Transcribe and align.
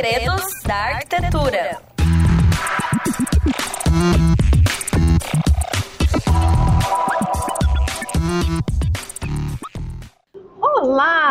Segredos 0.00 0.62
da 0.64 0.74
Arquitetura. 0.74 1.89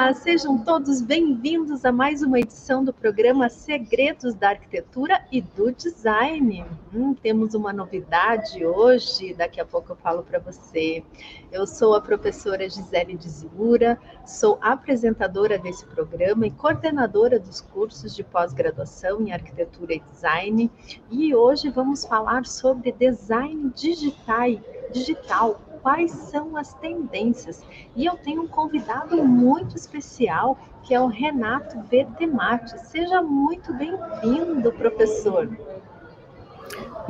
Olá, 0.10 0.16
sejam 0.16 0.58
todos 0.58 1.04
bem-vindos 1.04 1.86
a 1.86 1.92
mais 1.92 2.24
uma 2.24 2.40
edição 2.40 2.83
do 2.83 2.92
programa 2.92 3.47
Segredos 3.47 4.33
da 4.33 4.50
Arquitetura 4.50 5.24
e 5.32 5.40
do 5.40 5.72
Design. 5.72 6.65
Hum, 6.92 7.13
temos 7.13 7.54
uma 7.54 7.72
novidade 7.72 8.65
hoje, 8.65 9.36
daqui 9.36 9.62
a 9.62 9.65
pouco 9.65 9.92
eu 9.92 9.96
falo 9.96 10.24
para 10.24 10.40
você. 10.40 11.04
Eu 11.51 11.68
sou 11.68 11.94
a 11.94 12.01
professora 12.01 12.68
Gisele 12.68 13.15
Dizimura, 13.15 14.00
sou 14.26 14.58
apresentadora 14.64 15.60
desse 15.60 15.86
programa 15.86 16.48
e 16.48 16.52
coordenadora 16.52 17.40
dos 17.40 17.62
cursos 17.62 18.16
de 18.16 18.23
pós-graduação 18.23 19.22
em 19.22 19.32
Arquitetura 19.32 19.94
e 19.94 20.00
Design. 20.12 20.72
E 21.12 21.36
hoje 21.36 21.70
vamos 21.70 22.04
falar 22.04 22.48
sobre 22.48 22.91
design 22.91 23.72
digital, 23.76 24.50
digital 24.91 25.69
quais 25.82 26.12
são 26.12 26.56
as 26.56 26.74
tendências. 26.76 27.64
E 27.96 28.06
eu 28.06 28.18
tenho 28.18 28.44
um 28.44 28.48
convidado 28.48 29.24
muito 29.24 29.76
especial, 29.76 30.58
que 30.84 30.94
é 30.94 31.00
o 31.00 31.08
Renato 31.08 31.80
Vertemati. 31.90 32.80
Seja 32.88 33.22
muito 33.22 33.74
bem-vindo, 33.74 34.72
professor. 34.73 35.50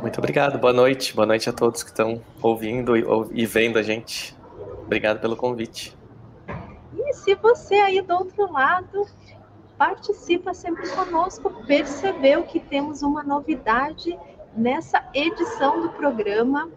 Muito 0.00 0.18
obrigado, 0.18 0.58
boa 0.58 0.72
noite. 0.72 1.14
Boa 1.14 1.26
noite 1.26 1.48
a 1.48 1.52
todos 1.52 1.82
que 1.82 1.90
estão 1.90 2.22
ouvindo 2.42 2.96
e 3.32 3.46
vendo 3.46 3.78
a 3.78 3.82
gente. 3.82 4.36
Obrigado 4.84 5.20
pelo 5.20 5.36
convite. 5.36 5.96
E 6.96 7.12
se 7.12 7.34
você 7.34 7.74
aí 7.74 8.00
do 8.00 8.14
outro 8.14 8.50
lado 8.50 9.06
participa 9.78 10.52
sempre 10.52 10.88
conosco, 10.90 11.50
percebeu 11.66 12.42
que 12.42 12.60
temos 12.60 13.02
uma 13.02 13.22
novidade 13.22 14.18
nessa 14.56 15.02
edição 15.14 15.82
do 15.82 15.90
programa 15.90 16.68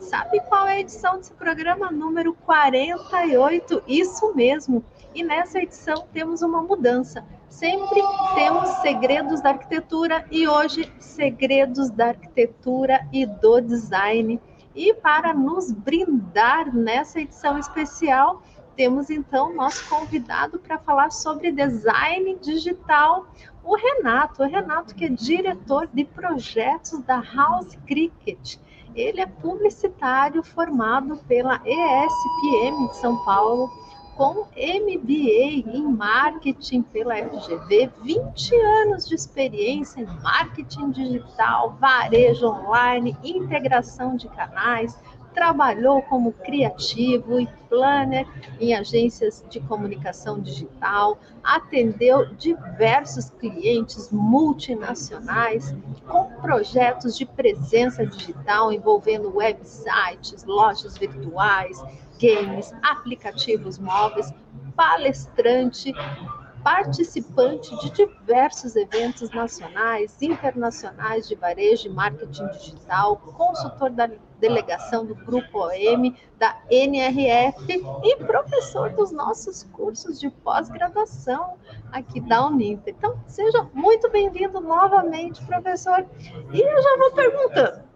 Sabe 0.00 0.40
qual 0.48 0.66
é 0.66 0.74
a 0.74 0.80
edição 0.80 1.18
desse 1.18 1.32
programa? 1.32 1.90
Número 1.90 2.32
48, 2.32 3.82
isso 3.86 4.34
mesmo. 4.34 4.84
E 5.14 5.22
nessa 5.22 5.58
edição 5.58 6.06
temos 6.12 6.40
uma 6.40 6.62
mudança. 6.62 7.24
Sempre 7.48 8.00
temos 8.34 8.68
segredos 8.80 9.40
da 9.40 9.50
arquitetura 9.50 10.24
e 10.30 10.46
hoje 10.46 10.92
segredos 10.98 11.90
da 11.90 12.08
arquitetura 12.08 13.06
e 13.12 13.26
do 13.26 13.60
design. 13.60 14.40
E 14.74 14.94
para 14.94 15.34
nos 15.34 15.72
brindar 15.72 16.72
nessa 16.74 17.20
edição 17.20 17.58
especial, 17.58 18.40
temos 18.76 19.10
então 19.10 19.52
nosso 19.52 19.88
convidado 19.88 20.60
para 20.60 20.78
falar 20.78 21.10
sobre 21.10 21.50
design 21.50 22.36
digital, 22.36 23.26
o 23.64 23.74
Renato. 23.74 24.44
O 24.44 24.46
Renato, 24.46 24.94
que 24.94 25.06
é 25.06 25.08
diretor 25.08 25.88
de 25.92 26.04
projetos 26.04 27.02
da 27.02 27.20
House 27.20 27.76
Cricket 27.84 28.58
ele 29.00 29.20
é 29.20 29.26
publicitário 29.26 30.42
formado 30.42 31.16
pela 31.28 31.62
ESPM 31.64 32.88
de 32.88 32.96
São 32.96 33.16
Paulo, 33.24 33.70
com 34.16 34.48
MBA 34.56 35.70
em 35.72 35.82
marketing 35.96 36.82
pela 36.82 37.14
FGV, 37.14 37.88
20 38.02 38.54
anos 38.56 39.06
de 39.06 39.14
experiência 39.14 40.00
em 40.00 40.06
marketing 40.20 40.90
digital, 40.90 41.76
varejo 41.80 42.48
online, 42.48 43.16
integração 43.22 44.16
de 44.16 44.28
canais, 44.30 44.98
trabalhou 45.34 46.02
como 46.02 46.32
criativo 46.32 47.40
e 47.40 47.46
planner 47.68 48.26
em 48.58 48.74
agências 48.74 49.44
de 49.48 49.60
comunicação 49.60 50.40
digital, 50.40 51.18
atendeu 51.42 52.34
diversos 52.34 53.30
clientes 53.30 54.10
multinacionais 54.10 55.74
com 56.06 56.24
projetos 56.40 57.16
de 57.16 57.26
presença 57.26 58.06
digital 58.06 58.72
envolvendo 58.72 59.34
websites, 59.34 60.44
lojas 60.44 60.96
virtuais, 60.96 61.82
games, 62.20 62.72
aplicativos 62.82 63.78
móveis, 63.78 64.32
palestrante 64.74 65.92
participante 66.68 67.74
de 67.80 67.90
diversos 67.92 68.76
eventos 68.76 69.30
nacionais, 69.30 70.20
internacionais 70.20 71.26
de 71.26 71.34
varejo 71.34 71.86
e 71.86 71.90
marketing 71.90 72.46
digital, 72.48 73.16
consultor 73.16 73.88
da 73.88 74.10
delegação 74.38 75.06
do 75.06 75.14
Grupo 75.14 75.60
OM, 75.60 76.14
da 76.38 76.60
NRF 76.70 77.82
e 78.04 78.16
professor 78.16 78.90
dos 78.90 79.10
nossos 79.10 79.62
cursos 79.72 80.20
de 80.20 80.28
pós-graduação 80.28 81.54
aqui 81.90 82.20
da 82.20 82.46
Uninter. 82.46 82.94
Então, 82.98 83.18
seja 83.26 83.66
muito 83.72 84.10
bem-vindo 84.10 84.60
novamente, 84.60 85.42
professor. 85.46 86.04
E 86.52 86.60
eu 86.60 86.82
já 86.82 86.98
vou 86.98 87.12
perguntando, 87.12 87.87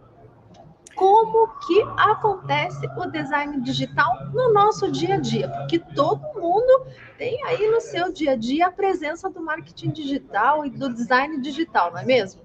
como 0.95 1.47
que 1.65 1.81
acontece 1.97 2.87
o 2.97 3.05
design 3.09 3.61
digital 3.61 4.27
no 4.31 4.53
nosso 4.53 4.91
dia 4.91 5.15
a 5.15 5.19
dia, 5.19 5.49
porque 5.49 5.79
todo 5.79 6.21
mundo 6.39 6.87
tem 7.17 7.43
aí 7.45 7.69
no 7.69 7.81
seu 7.81 8.11
dia 8.11 8.31
a 8.31 8.35
dia 8.35 8.67
a 8.67 8.71
presença 8.71 9.29
do 9.29 9.41
marketing 9.41 9.91
digital 9.91 10.65
e 10.65 10.69
do 10.69 10.93
design 10.93 11.41
digital, 11.41 11.91
não 11.91 11.99
é 11.99 12.05
mesmo? 12.05 12.41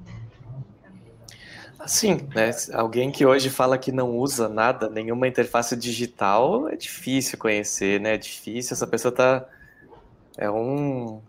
Sim, 1.86 2.28
né? 2.34 2.50
Alguém 2.74 3.10
que 3.10 3.24
hoje 3.24 3.48
fala 3.48 3.78
que 3.78 3.92
não 3.92 4.18
usa 4.18 4.48
nada, 4.48 4.88
nenhuma 4.88 5.28
interface 5.28 5.76
digital, 5.76 6.68
é 6.68 6.76
difícil 6.76 7.38
conhecer, 7.38 8.00
né? 8.00 8.14
É 8.14 8.18
difícil, 8.18 8.74
essa 8.74 8.86
pessoa 8.86 9.12
tá 9.12 9.46
é 10.36 10.50
um 10.50 11.20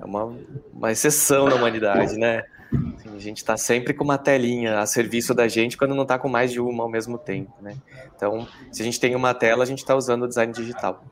é 0.00 0.04
uma, 0.04 0.34
uma 0.72 0.90
exceção 0.90 1.46
na 1.46 1.54
humanidade, 1.54 2.16
né? 2.16 2.44
Assim, 2.72 3.16
a 3.16 3.18
gente 3.18 3.38
está 3.38 3.56
sempre 3.56 3.92
com 3.92 4.04
uma 4.04 4.18
telinha 4.18 4.78
a 4.78 4.86
serviço 4.86 5.34
da 5.34 5.48
gente 5.48 5.76
quando 5.76 5.94
não 5.94 6.02
está 6.02 6.18
com 6.18 6.28
mais 6.28 6.52
de 6.52 6.60
uma 6.60 6.84
ao 6.84 6.88
mesmo 6.88 7.18
tempo, 7.18 7.52
né? 7.60 7.76
Então, 8.14 8.46
se 8.70 8.80
a 8.82 8.84
gente 8.84 9.00
tem 9.00 9.16
uma 9.16 9.34
tela, 9.34 9.64
a 9.64 9.66
gente 9.66 9.78
está 9.78 9.94
usando 9.94 10.22
o 10.22 10.28
design 10.28 10.52
digital. 10.52 11.02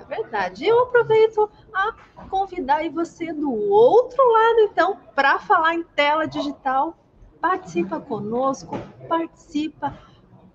É 0.00 0.04
verdade. 0.04 0.66
Eu 0.66 0.80
aproveito 0.84 1.50
a 1.72 1.92
convidar 2.28 2.88
você 2.90 3.32
do 3.32 3.52
outro 3.52 4.22
lado, 4.32 4.60
então, 4.60 4.98
para 5.14 5.38
falar 5.38 5.74
em 5.74 5.82
tela 5.82 6.26
digital. 6.26 6.96
Participa 7.40 8.00
conosco, 8.00 8.78
participa, 9.06 9.98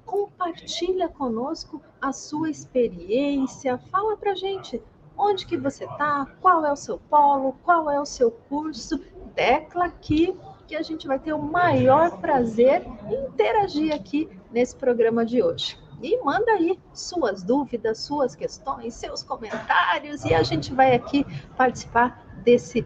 compartilha 0.06 1.08
conosco 1.08 1.80
a 2.02 2.12
sua 2.12 2.50
experiência, 2.50 3.78
fala 3.92 4.18
para 4.18 4.34
gente 4.34 4.82
onde 5.20 5.46
que 5.46 5.58
você 5.58 5.84
está, 5.84 6.26
qual 6.42 6.66
é 6.66 6.72
o 6.72 6.76
seu 6.78 6.98
polo, 6.98 7.54
qual 7.64 7.92
é 7.92 8.00
o 8.00 8.06
seu 8.06 8.32
curso, 8.32 8.98
tecla 9.36 9.86
aqui 9.86 10.36
que 10.66 10.76
a 10.76 10.82
gente 10.82 11.08
vai 11.08 11.20
ter 11.20 11.34
o 11.34 11.42
maior 11.42 12.18
prazer 12.20 12.86
em 13.10 13.26
interagir 13.26 13.94
aqui 13.94 14.30
nesse 14.52 14.76
programa 14.76 15.26
de 15.26 15.44
hoje. 15.44 15.78
E 16.02 16.18
manda 16.24 16.52
aí 16.54 16.80
suas 16.94 17.44
dúvidas, 17.44 18.00
suas 18.00 18.34
questões, 18.34 18.94
seus 18.94 19.22
comentários 19.22 20.24
e 20.24 20.34
a 20.34 20.42
gente 20.44 20.74
vai 20.74 20.96
aqui 20.96 21.26
participar 21.58 22.26
desse 22.44 22.86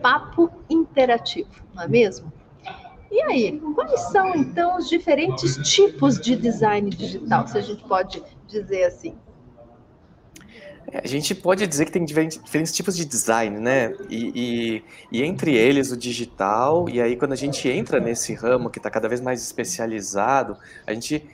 papo 0.00 0.50
interativo, 0.70 1.50
não 1.74 1.82
é 1.82 1.88
mesmo? 1.88 2.32
E 3.10 3.20
aí, 3.22 3.60
quais 3.74 4.00
são 4.10 4.34
então 4.34 4.78
os 4.78 4.88
diferentes 4.88 5.56
tipos 5.68 6.18
de 6.18 6.36
design 6.36 6.88
digital, 6.88 7.46
se 7.46 7.58
a 7.58 7.60
gente 7.60 7.82
pode 7.84 8.22
dizer 8.46 8.84
assim? 8.84 9.18
A 10.92 11.06
gente 11.06 11.34
pode 11.34 11.66
dizer 11.66 11.86
que 11.86 11.92
tem 11.92 12.04
diferentes 12.04 12.72
tipos 12.72 12.96
de 12.96 13.04
design, 13.04 13.58
né? 13.58 13.94
E, 14.10 14.32
e, 14.34 15.18
e, 15.18 15.22
entre 15.22 15.54
eles 15.54 15.90
o 15.90 15.96
digital, 15.96 16.88
e 16.88 17.00
aí 17.00 17.16
quando 17.16 17.32
a 17.32 17.36
gente 17.36 17.68
entra 17.68 18.00
nesse 18.00 18.34
ramo 18.34 18.68
que 18.68 18.78
está 18.78 18.90
cada 18.90 19.08
vez 19.08 19.20
mais 19.20 19.42
especializado, 19.42 20.56
a 20.86 20.92
gente 20.92 21.24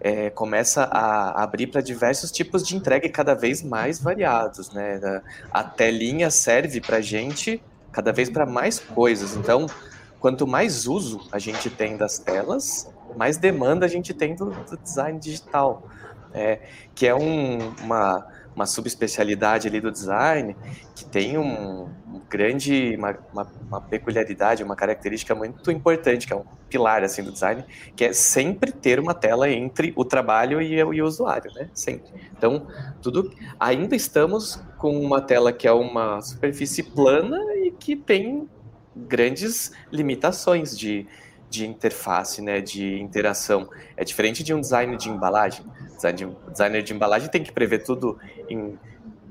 é, 0.00 0.30
começa 0.30 0.84
a 0.84 1.42
abrir 1.42 1.66
para 1.66 1.80
diversos 1.80 2.30
tipos 2.30 2.66
de 2.66 2.76
entrega 2.76 3.08
cada 3.08 3.34
vez 3.34 3.62
mais 3.62 4.00
variados, 4.00 4.70
né? 4.72 5.22
A 5.50 5.62
telinha 5.64 6.30
serve 6.30 6.80
para 6.80 6.98
a 6.98 7.02
gente 7.02 7.62
cada 7.92 8.12
vez 8.12 8.30
para 8.30 8.46
mais 8.46 8.78
coisas. 8.78 9.36
Então, 9.36 9.66
quanto 10.18 10.46
mais 10.46 10.86
uso 10.86 11.26
a 11.32 11.38
gente 11.38 11.68
tem 11.68 11.96
das 11.96 12.18
telas, 12.18 12.88
mais 13.16 13.36
demanda 13.36 13.84
a 13.84 13.88
gente 13.88 14.14
tem 14.14 14.34
do, 14.34 14.46
do 14.50 14.76
design 14.76 15.18
digital, 15.18 15.88
é, 16.32 16.60
que 16.94 17.06
é 17.06 17.14
um, 17.14 17.58
uma 17.82 18.26
uma 18.60 18.66
subespecialidade 18.66 19.66
ali 19.66 19.80
do 19.80 19.90
design 19.90 20.54
que 20.94 21.04
tem 21.06 21.38
um, 21.38 21.84
um 21.84 22.20
grande, 22.28 22.94
uma, 22.96 23.18
uma, 23.32 23.52
uma, 23.66 23.80
peculiaridade, 23.80 24.62
uma 24.62 24.76
característica 24.76 25.34
muito 25.34 25.70
importante, 25.70 26.26
que 26.26 26.32
é 26.32 26.36
um 26.36 26.44
pilar 26.68 27.02
assim 27.02 27.22
do 27.22 27.32
design, 27.32 27.64
que 27.96 28.04
é 28.04 28.12
sempre 28.12 28.70
ter 28.70 29.00
uma 29.00 29.14
tela 29.14 29.50
entre 29.50 29.94
o 29.96 30.04
trabalho 30.04 30.60
e, 30.60 30.74
e 30.74 31.02
o 31.02 31.06
usuário, 31.06 31.50
né? 31.54 31.70
Sempre. 31.72 32.10
Então, 32.36 32.66
tudo, 33.00 33.32
ainda 33.58 33.96
estamos 33.96 34.62
com 34.76 35.00
uma 35.00 35.22
tela 35.22 35.52
que 35.52 35.66
é 35.66 35.72
uma 35.72 36.20
superfície 36.20 36.82
plana 36.82 37.38
e 37.56 37.70
que 37.72 37.96
tem 37.96 38.46
grandes 38.94 39.72
limitações 39.90 40.76
de 40.76 41.06
de 41.50 41.66
interface, 41.66 42.40
né, 42.40 42.60
de 42.60 43.00
interação. 43.00 43.68
É 43.96 44.04
diferente 44.04 44.44
de 44.44 44.54
um 44.54 44.60
design 44.60 44.96
de 44.96 45.10
embalagem. 45.10 45.66
Design 45.96 46.16
de, 46.16 46.50
designer 46.52 46.82
de 46.82 46.94
embalagem 46.94 47.28
tem 47.28 47.42
que 47.42 47.50
prever 47.50 47.82
tudo 47.82 48.16
em 48.48 48.78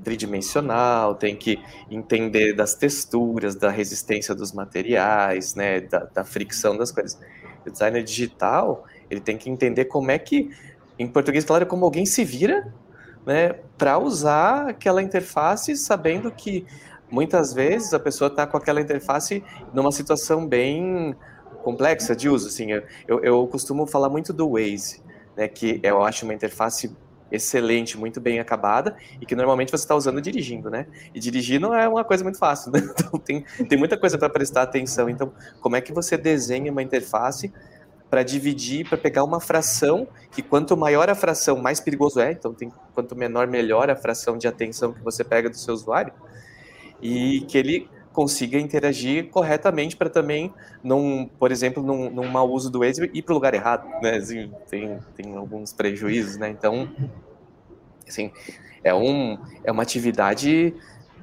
tridimensional, 0.04 1.14
tem 1.14 1.34
que 1.34 1.58
entender 1.90 2.54
das 2.54 2.74
texturas, 2.74 3.54
da 3.54 3.70
resistência 3.70 4.34
dos 4.34 4.52
materiais, 4.52 5.54
né, 5.54 5.80
da, 5.80 6.00
da 6.04 6.24
fricção 6.24 6.76
das 6.76 6.92
coisas. 6.92 7.18
O 7.66 7.70
designer 7.70 8.02
digital, 8.02 8.84
ele 9.10 9.20
tem 9.20 9.36
que 9.36 9.50
entender 9.50 9.86
como 9.86 10.10
é 10.10 10.18
que, 10.18 10.50
em 10.98 11.08
português, 11.08 11.44
claro, 11.44 11.66
como 11.66 11.84
alguém 11.84 12.06
se 12.06 12.24
vira, 12.24 12.72
né, 13.26 13.54
para 13.76 13.98
usar 13.98 14.68
aquela 14.68 15.02
interface, 15.02 15.76
sabendo 15.76 16.30
que 16.30 16.66
muitas 17.10 17.52
vezes 17.52 17.92
a 17.92 17.98
pessoa 17.98 18.28
está 18.28 18.46
com 18.46 18.56
aquela 18.56 18.80
interface 18.80 19.42
numa 19.74 19.92
situação 19.92 20.46
bem 20.46 21.14
complexa 21.62 22.14
de 22.14 22.28
uso. 22.28 22.48
Assim, 22.48 22.72
eu, 23.06 23.22
eu, 23.22 23.46
costumo 23.46 23.86
falar 23.86 24.08
muito 24.08 24.32
do 24.32 24.50
Waze, 24.50 25.02
né, 25.36 25.48
que 25.48 25.80
eu 25.82 26.02
acho 26.02 26.24
uma 26.24 26.34
interface 26.34 26.94
excelente, 27.30 27.96
muito 27.96 28.20
bem 28.20 28.40
acabada 28.40 28.96
e 29.20 29.26
que 29.26 29.36
normalmente 29.36 29.70
você 29.70 29.84
está 29.84 29.94
usando 29.94 30.20
dirigindo, 30.20 30.68
né? 30.68 30.86
E 31.14 31.20
dirigir 31.20 31.60
não 31.60 31.72
é 31.72 31.88
uma 31.88 32.04
coisa 32.04 32.24
muito 32.24 32.38
fácil, 32.38 32.72
né? 32.72 32.80
Então 32.90 33.20
tem, 33.20 33.44
tem 33.68 33.78
muita 33.78 33.96
coisa 33.96 34.18
para 34.18 34.28
prestar 34.28 34.62
atenção. 34.62 35.08
Então, 35.08 35.32
como 35.60 35.76
é 35.76 35.80
que 35.80 35.92
você 35.92 36.16
desenha 36.16 36.72
uma 36.72 36.82
interface 36.82 37.52
para 38.10 38.24
dividir, 38.24 38.88
para 38.88 38.98
pegar 38.98 39.22
uma 39.22 39.38
fração 39.38 40.08
que 40.32 40.42
quanto 40.42 40.76
maior 40.76 41.08
a 41.08 41.14
fração, 41.14 41.56
mais 41.58 41.78
perigoso 41.78 42.18
é. 42.18 42.32
Então, 42.32 42.52
tem, 42.52 42.72
quanto 42.92 43.14
menor, 43.14 43.46
melhor 43.46 43.88
a 43.88 43.94
fração 43.94 44.36
de 44.36 44.48
atenção 44.48 44.92
que 44.92 45.00
você 45.00 45.22
pega 45.22 45.48
do 45.48 45.56
seu 45.56 45.72
usuário 45.72 46.12
e 47.00 47.42
que 47.42 47.56
ele 47.56 47.88
consiga 48.12 48.58
interagir 48.58 49.28
corretamente 49.28 49.96
para 49.96 50.10
também 50.10 50.52
não, 50.82 51.30
por 51.38 51.52
exemplo, 51.52 51.82
num, 51.82 52.10
num 52.10 52.28
mau 52.28 52.50
uso 52.50 52.70
do 52.70 52.80
Waze 52.80 53.10
ir 53.12 53.22
para 53.22 53.32
o 53.32 53.34
lugar 53.34 53.54
errado, 53.54 53.86
né? 54.02 54.16
Assim, 54.16 54.50
tem, 54.68 54.98
tem 55.14 55.36
alguns 55.36 55.72
prejuízos, 55.72 56.36
né? 56.36 56.48
Então, 56.50 56.88
assim, 58.08 58.32
é, 58.82 58.94
um, 58.94 59.38
é 59.62 59.70
uma 59.70 59.82
atividade 59.82 60.74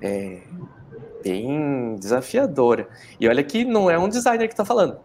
é, 0.02 0.42
bem 1.24 1.96
desafiadora. 2.00 2.88
E 3.20 3.28
olha 3.28 3.44
que 3.44 3.66
não 3.66 3.90
é 3.90 3.98
um 3.98 4.08
designer 4.08 4.48
que 4.48 4.54
está 4.54 4.66
falando. 4.66 5.00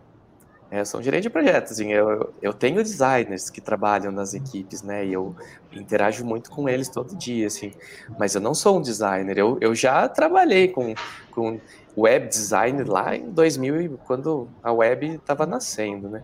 É, 0.72 0.80
eu 0.80 0.86
sou 0.86 1.00
um 1.00 1.02
gerente 1.02 1.24
de 1.24 1.30
projetos, 1.30 1.72
assim, 1.72 1.92
eu, 1.92 2.32
eu 2.40 2.50
tenho 2.54 2.82
designers 2.82 3.50
que 3.50 3.60
trabalham 3.60 4.10
nas 4.10 4.32
equipes, 4.32 4.82
né, 4.82 5.04
e 5.04 5.12
eu 5.12 5.36
interajo 5.70 6.24
muito 6.24 6.50
com 6.50 6.66
eles 6.66 6.88
todo 6.88 7.14
dia, 7.14 7.46
assim, 7.46 7.72
mas 8.18 8.34
eu 8.34 8.40
não 8.40 8.54
sou 8.54 8.78
um 8.78 8.80
designer, 8.80 9.36
eu, 9.36 9.58
eu 9.60 9.74
já 9.74 10.08
trabalhei 10.08 10.68
com, 10.68 10.94
com 11.30 11.60
web 11.94 12.26
design 12.26 12.84
lá 12.84 13.14
em 13.14 13.30
2000, 13.30 14.00
quando 14.06 14.48
a 14.62 14.72
web 14.72 15.16
estava 15.16 15.44
nascendo, 15.44 16.08
né, 16.08 16.22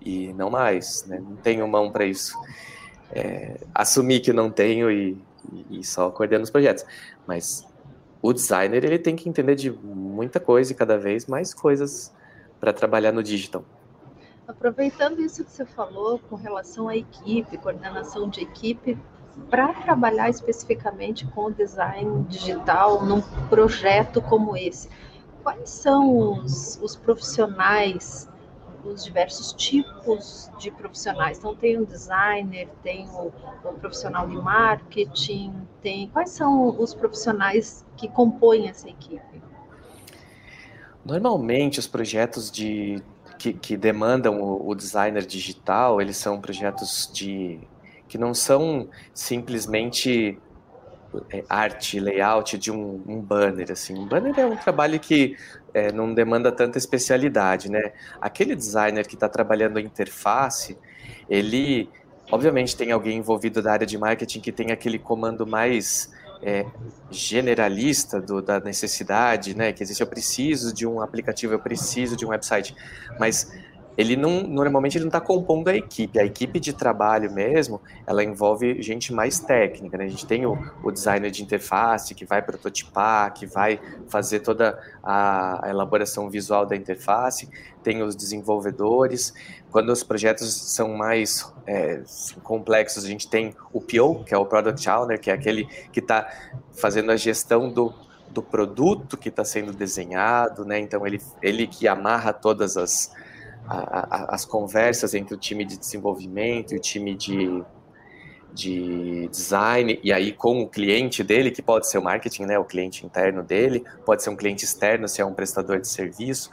e 0.00 0.32
não 0.32 0.48
mais, 0.48 1.04
né, 1.04 1.20
não 1.20 1.36
tenho 1.36 1.68
mão 1.68 1.92
para 1.92 2.06
isso. 2.06 2.34
É, 3.12 3.58
assumi 3.74 4.18
que 4.18 4.32
não 4.32 4.50
tenho 4.50 4.90
e, 4.90 5.22
e 5.68 5.84
só 5.84 6.10
coordeno 6.10 6.42
os 6.42 6.48
projetos, 6.50 6.86
mas 7.26 7.66
o 8.22 8.32
designer 8.32 8.82
ele 8.82 8.98
tem 8.98 9.14
que 9.14 9.28
entender 9.28 9.56
de 9.56 9.70
muita 9.70 10.40
coisa 10.40 10.72
e 10.72 10.74
cada 10.74 10.96
vez 10.96 11.26
mais 11.26 11.52
coisas 11.52 12.10
para 12.64 12.72
trabalhar 12.72 13.12
no 13.12 13.22
digital. 13.22 13.62
Aproveitando 14.48 15.20
isso 15.20 15.44
que 15.44 15.50
você 15.50 15.66
falou 15.66 16.18
com 16.18 16.34
relação 16.34 16.88
à 16.88 16.96
equipe, 16.96 17.58
coordenação 17.58 18.26
de 18.26 18.40
equipe, 18.40 18.98
para 19.50 19.74
trabalhar 19.74 20.30
especificamente 20.30 21.26
com 21.26 21.46
o 21.46 21.52
design 21.52 22.24
digital 22.24 23.04
num 23.04 23.20
projeto 23.50 24.22
como 24.22 24.56
esse, 24.56 24.88
quais 25.42 25.68
são 25.68 26.40
os, 26.42 26.80
os 26.80 26.96
profissionais, 26.96 28.30
os 28.82 29.04
diversos 29.04 29.52
tipos 29.52 30.50
de 30.58 30.70
profissionais? 30.70 31.36
Então, 31.36 31.54
tem 31.54 31.76
o 31.78 31.84
designer, 31.84 32.70
tem 32.82 33.06
o, 33.10 33.30
o 33.62 33.74
profissional 33.74 34.26
de 34.26 34.36
marketing, 34.36 35.52
tem 35.82 36.08
quais 36.08 36.30
são 36.30 36.80
os 36.80 36.94
profissionais 36.94 37.84
que 37.94 38.08
compõem 38.08 38.68
essa 38.70 38.88
equipe? 38.88 39.42
Normalmente, 41.04 41.78
os 41.78 41.86
projetos 41.86 42.50
de, 42.50 43.02
que, 43.38 43.52
que 43.52 43.76
demandam 43.76 44.40
o, 44.40 44.70
o, 44.70 44.74
designer 44.74 45.26
digital, 45.26 46.00
eles 46.00 46.16
são 46.16 46.40
projetos 46.40 47.10
de 47.12 47.60
que 48.08 48.16
não 48.16 48.32
são 48.32 48.88
simplesmente 49.12 50.38
é, 51.30 51.44
arte, 51.48 52.00
layout 52.00 52.56
de 52.56 52.70
um, 52.70 53.02
um, 53.06 53.20
banner. 53.20 53.70
Assim. 53.70 53.98
Um 53.98 54.06
banner 54.06 54.38
é 54.38 54.46
um 54.46 54.56
trabalho 54.56 54.98
que 54.98 55.36
é, 55.74 55.92
não 55.92 56.14
demanda 56.14 56.50
tanta 56.50 56.78
especialidade. 56.78 57.70
Né? 57.70 57.92
Aquele 58.20 58.56
designer 58.56 59.06
que 59.06 59.14
está 59.14 59.28
trabalhando 59.28 59.76
a 59.76 59.82
interface, 59.82 60.78
ele, 61.28 61.88
obviamente, 62.30 62.76
tem 62.76 62.92
alguém 62.92 63.18
envolvido 63.18 63.60
da 63.60 63.72
área 63.72 63.86
de 63.86 63.98
marketing 63.98 64.40
que 64.40 64.52
tem 64.52 64.70
aquele 64.72 64.98
comando 64.98 65.46
mais 65.46 66.10
é, 66.42 66.66
generalista 67.10 68.20
do, 68.20 68.42
da 68.42 68.60
necessidade, 68.60 69.56
né? 69.56 69.72
Que 69.72 69.82
existe, 69.82 70.00
eu 70.00 70.06
preciso 70.06 70.72
de 70.72 70.86
um 70.86 71.00
aplicativo, 71.00 71.52
eu 71.52 71.58
preciso 71.58 72.16
de 72.16 72.24
um 72.26 72.30
website, 72.30 72.74
mas 73.18 73.50
ele 73.96 74.16
não 74.16 74.42
normalmente 74.42 74.96
ele 74.96 75.04
não 75.04 75.08
está 75.08 75.20
compondo 75.20 75.68
a 75.68 75.76
equipe. 75.76 76.18
A 76.18 76.24
equipe 76.24 76.58
de 76.58 76.72
trabalho 76.72 77.32
mesmo, 77.32 77.80
ela 78.06 78.24
envolve 78.24 78.82
gente 78.82 79.12
mais 79.12 79.38
técnica. 79.38 79.96
Né? 79.96 80.04
A 80.04 80.08
gente 80.08 80.26
tem 80.26 80.44
o, 80.46 80.58
o 80.82 80.90
designer 80.90 81.30
de 81.30 81.42
interface 81.42 82.14
que 82.14 82.24
vai 82.24 82.42
prototipar, 82.42 83.32
que 83.32 83.46
vai 83.46 83.80
fazer 84.08 84.40
toda 84.40 84.78
a, 85.02 85.66
a, 85.66 85.70
elaboração 85.70 86.28
visual 86.28 86.66
da 86.66 86.76
interface. 86.76 87.48
Tem 87.82 88.02
os 88.02 88.16
desenvolvedores. 88.16 89.32
Quando 89.70 89.90
os 89.90 90.02
projetos 90.02 90.52
são 90.74 90.94
mais 90.94 91.52
é, 91.66 92.02
complexos, 92.42 93.04
a 93.04 93.08
gente 93.08 93.28
tem 93.28 93.54
o 93.72 93.80
PO, 93.80 94.24
que 94.24 94.34
é 94.34 94.38
o 94.38 94.44
Product 94.44 94.88
Owner, 94.88 95.20
que 95.20 95.30
é 95.30 95.34
aquele 95.34 95.66
que 95.92 96.00
está 96.00 96.28
fazendo 96.72 97.10
a 97.12 97.16
gestão 97.16 97.70
do 97.70 97.92
do 98.34 98.42
produto 98.42 99.16
que 99.16 99.28
está 99.28 99.44
sendo 99.44 99.72
desenhado, 99.72 100.64
né? 100.64 100.80
Então 100.80 101.06
ele, 101.06 101.22
ele 101.40 101.68
que 101.68 101.86
amarra 101.86 102.32
todas 102.32 102.76
as, 102.76 103.12
a, 103.68 103.78
a, 103.78 104.34
as 104.34 104.44
conversas 104.44 105.14
entre 105.14 105.34
o 105.34 105.38
time 105.38 105.64
de 105.64 105.78
desenvolvimento 105.78 106.74
e 106.74 106.76
o 106.76 106.80
time 106.80 107.14
de, 107.14 107.62
de 108.52 109.28
design, 109.28 109.98
e 110.02 110.12
aí 110.12 110.32
com 110.32 110.60
o 110.60 110.68
cliente 110.68 111.22
dele, 111.22 111.50
que 111.50 111.62
pode 111.62 111.88
ser 111.88 111.98
o 111.98 112.02
marketing, 112.02 112.44
né, 112.44 112.58
o 112.58 112.64
cliente 112.64 113.04
interno 113.04 113.42
dele, 113.42 113.84
pode 114.04 114.22
ser 114.22 114.30
um 114.30 114.36
cliente 114.36 114.64
externo, 114.64 115.08
se 115.08 115.20
é 115.20 115.24
um 115.24 115.34
prestador 115.34 115.80
de 115.80 115.88
serviço, 115.88 116.50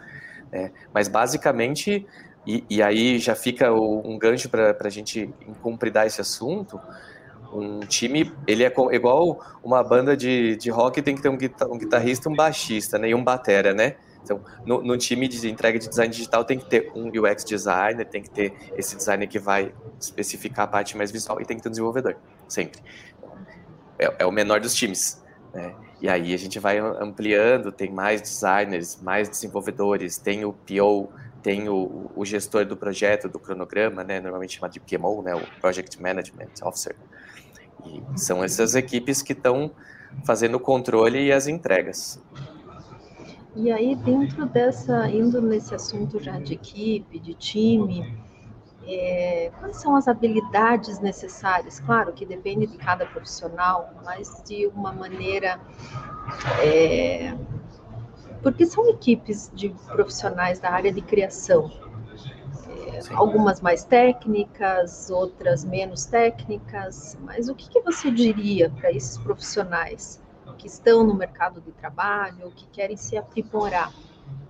né, 0.52 0.72
mas 0.94 1.08
basicamente, 1.08 2.06
e, 2.46 2.64
e 2.70 2.82
aí 2.82 3.20
já 3.20 3.36
fica 3.36 3.72
o, 3.72 4.02
um 4.10 4.18
gancho 4.18 4.50
para 4.50 4.76
a 4.80 4.90
gente 4.90 5.30
incumpridar 5.48 6.08
esse 6.08 6.22
assunto, 6.22 6.80
um 7.54 7.82
time, 7.82 8.32
ele 8.48 8.64
é 8.64 8.74
igual 8.94 9.42
uma 9.62 9.84
banda 9.84 10.16
de, 10.16 10.56
de 10.56 10.70
rock 10.70 11.02
tem 11.02 11.16
que 11.16 11.22
ter 11.22 11.28
um, 11.28 11.38
um 11.70 11.78
guitarrista, 11.78 12.30
um 12.30 12.36
baixista, 12.36 12.98
né, 12.98 13.10
e 13.10 13.16
um 13.16 13.24
batera, 13.24 13.74
né, 13.74 13.96
então, 14.24 14.42
no, 14.66 14.82
no, 14.82 14.98
time 14.98 15.28
de 15.28 15.50
entrega 15.50 15.80
de 15.80 15.90
design 15.90 16.12
digital 16.12 16.46
tem 16.46 16.60
que 16.60 16.66
ter 16.66 16.92
um 16.96 17.08
UX 17.08 17.44
designer, 17.44 18.06
tem 18.06 18.22
que 18.22 18.30
ter 18.30 18.54
esse 18.78 18.96
designer 18.96 19.28
que 19.28 19.40
vai 19.40 19.74
especificar 20.00 20.66
a 20.66 20.68
parte 20.68 20.96
mais 20.96 21.12
visual 21.12 21.42
e 21.42 21.46
tem 21.46 21.58
que 21.58 21.64
ter 21.64 21.70
um 21.70 21.72
desenvolvedor, 21.72 22.16
sempre. 22.48 22.82
É, 23.98 24.16
é 24.20 24.26
o 24.26 24.32
menor 24.32 24.60
dos 24.60 24.76
times. 24.76 25.22
Né? 25.54 25.74
E 26.02 26.10
aí 26.10 26.34
a 26.34 26.38
gente 26.38 26.60
vai 26.60 26.80
ampliando, 26.80 27.72
tem 27.72 27.92
mais 27.92 28.22
designers, 28.22 29.00
mais 29.02 29.30
desenvolvedores, 29.30 30.18
tem 30.18 30.46
o 30.46 30.54
PO, 30.54 31.10
tem 31.44 31.70
o, 31.70 32.12
o 32.16 32.26
gestor 32.26 32.66
do 32.66 32.78
projeto, 32.78 33.28
do 33.28 33.40
cronograma, 33.40 34.04
né? 34.04 34.20
normalmente 34.20 34.56
chamado 34.56 34.72
de 34.72 34.80
PMO, 34.80 35.22
né? 35.22 35.36
o 35.36 35.42
Project 35.60 36.02
Management 36.02 36.50
Officer. 36.64 36.96
E 37.86 38.20
são 38.20 38.44
essas 38.44 38.76
equipes 38.76 39.22
que 39.22 39.34
estão 39.34 39.72
fazendo 40.26 40.56
o 40.56 40.60
controle 40.60 41.26
e 41.26 41.32
as 41.32 41.48
entregas. 41.48 42.20
E 43.54 43.70
aí, 43.70 43.96
dentro 43.96 44.46
dessa, 44.46 45.10
indo 45.10 45.42
nesse 45.42 45.76
assunto 45.76 46.20
já 46.24 46.40
de 46.40 46.54
equipe, 46.54 47.20
de 47.20 47.34
time, 47.34 48.18
é, 48.88 49.52
quais 49.60 49.76
são 49.78 49.96
as 49.96 50.08
habilidades 50.08 51.00
necessárias? 51.00 51.80
Claro 51.82 52.14
que 52.14 52.26
depende 52.26 52.66
de 52.66 52.78
cada 52.78 53.06
profissional, 53.06 53.94
mas 54.06 54.42
de 54.46 54.68
uma 54.68 54.94
maneira. 54.94 55.60
É, 56.64 57.36
porque 58.42 58.66
são 58.66 58.90
equipes 58.90 59.52
de 59.54 59.70
profissionais 59.88 60.60
da 60.60 60.72
área 60.72 60.92
de 60.92 61.02
criação. 61.02 61.70
É, 62.70 63.02
algumas 63.14 63.60
mais 63.60 63.84
técnicas, 63.84 65.10
outras 65.10 65.66
menos 65.66 66.06
técnicas, 66.06 67.18
mas 67.22 67.50
o 67.50 67.56
que, 67.56 67.70
que 67.70 67.82
você 67.82 68.10
diria 68.10 68.70
para 68.70 68.92
esses 68.92 69.18
profissionais? 69.18 70.22
Que 70.62 70.68
estão 70.68 71.04
no 71.04 71.16
mercado 71.16 71.60
de 71.60 71.72
trabalho, 71.72 72.46
ou 72.46 72.52
que 72.52 72.68
querem 72.68 72.96
se 72.96 73.18
aprimorar? 73.18 73.92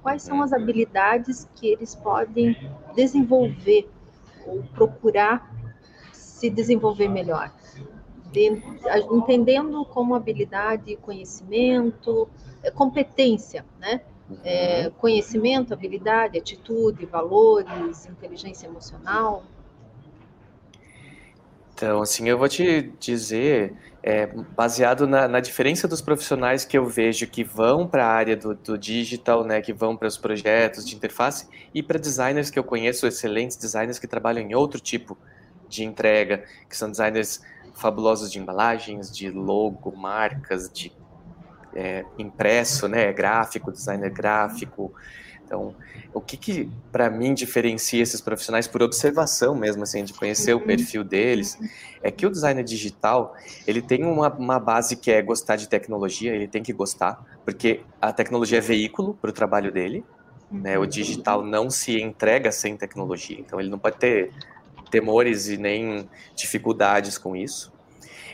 Quais 0.04 0.22
são 0.22 0.42
as 0.42 0.52
habilidades 0.52 1.48
que 1.56 1.72
eles 1.72 1.96
podem 1.96 2.70
desenvolver 2.94 3.90
ou 4.46 4.62
procurar 4.64 5.50
se 6.12 6.50
desenvolver 6.50 7.08
melhor? 7.08 7.50
De, 8.30 8.62
entendendo 9.10 9.86
como 9.86 10.14
habilidade, 10.14 10.98
conhecimento, 10.98 12.28
é, 12.62 12.70
competência, 12.70 13.66
né? 13.80 14.02
É, 14.44 14.86
uhum. 14.86 14.92
conhecimento, 14.92 15.74
habilidade, 15.74 16.38
atitude, 16.38 17.06
valores, 17.06 18.06
inteligência 18.06 18.68
emocional. 18.68 19.44
Então, 21.74 22.02
assim, 22.02 22.30
eu 22.30 22.38
vou 22.38 22.48
te 22.48 22.94
dizer 23.00 23.76
é, 24.04 24.26
baseado 24.26 25.06
na, 25.06 25.28
na, 25.28 25.40
diferença 25.40 25.88
dos 25.88 26.02
profissionais 26.02 26.66
que 26.66 26.78
eu 26.78 26.86
vejo 26.86 27.28
que 27.28 27.44
vão 27.44 27.88
para 27.88 28.06
a 28.06 28.10
área 28.10 28.36
do, 28.36 28.56
do, 28.56 28.78
digital, 28.78 29.44
né, 29.44 29.62
que 29.62 29.72
vão 29.72 29.96
para 29.96 30.08
os 30.08 30.18
projetos 30.18 30.86
de 30.86 30.96
interface, 30.96 31.48
e 31.74 31.84
para 31.84 32.00
designers 32.00 32.50
que 32.50 32.58
eu 32.58 32.64
conheço, 32.64 33.06
excelentes 33.06 33.58
designers 33.58 34.00
que 34.00 34.08
trabalham 34.08 34.42
em 34.42 34.56
outro 34.56 34.80
tipo 34.80 35.18
de 35.70 35.84
entrega, 35.84 36.44
que 36.68 36.76
são 36.76 36.90
designers 36.90 37.42
fabulosos 37.76 38.32
de 38.32 38.40
embalagens, 38.40 39.12
de 39.12 39.30
logo, 39.30 39.96
marcas, 39.96 40.72
de 40.72 40.92
é, 41.76 42.04
impresso, 42.18 42.88
né, 42.88 43.14
gráfico, 43.14 43.72
designer 43.72 44.10
gráfico, 44.10 44.94
então, 45.52 45.76
o 46.14 46.22
que, 46.22 46.38
que 46.38 46.70
para 46.94 47.10
mim 47.10 47.34
diferencia 47.34 48.02
esses 48.02 48.22
profissionais 48.22 48.70
por 48.70 48.82
observação 48.82 49.54
mesmo, 49.54 49.84
assim, 49.84 50.02
de 50.06 50.14
conhecer 50.14 50.54
o 50.54 50.60
uhum. 50.60 50.66
perfil 50.66 51.04
deles, 51.04 51.60
é 52.02 52.10
que 52.10 52.26
o 52.26 52.30
designer 52.30 52.64
digital 52.64 53.36
ele 53.68 53.82
tem 53.82 54.06
uma, 54.06 54.30
uma 54.34 54.58
base 54.58 54.96
que 54.96 55.12
é 55.12 55.22
gostar 55.22 55.58
de 55.58 55.68
tecnologia, 55.68 56.34
ele 56.34 56.48
tem 56.48 56.64
que 56.64 56.72
gostar, 56.72 57.22
porque 57.44 57.82
a 58.02 58.14
tecnologia 58.14 58.60
é 58.60 58.62
veículo 58.62 59.14
para 59.16 59.30
o 59.30 59.34
trabalho 59.34 59.74
dele. 59.74 60.06
Né? 60.50 60.80
O 60.80 60.86
digital 60.86 61.44
não 61.44 61.70
se 61.70 62.02
entrega 62.02 62.50
sem 62.50 62.78
tecnologia, 62.78 63.38
então 63.38 63.60
ele 63.60 63.70
não 63.70 63.80
pode 63.80 63.98
ter 63.98 64.32
temores 64.90 65.50
e 65.50 65.58
nem 65.58 66.10
dificuldades 66.34 67.18
com 67.18 67.36
isso. 67.36 67.74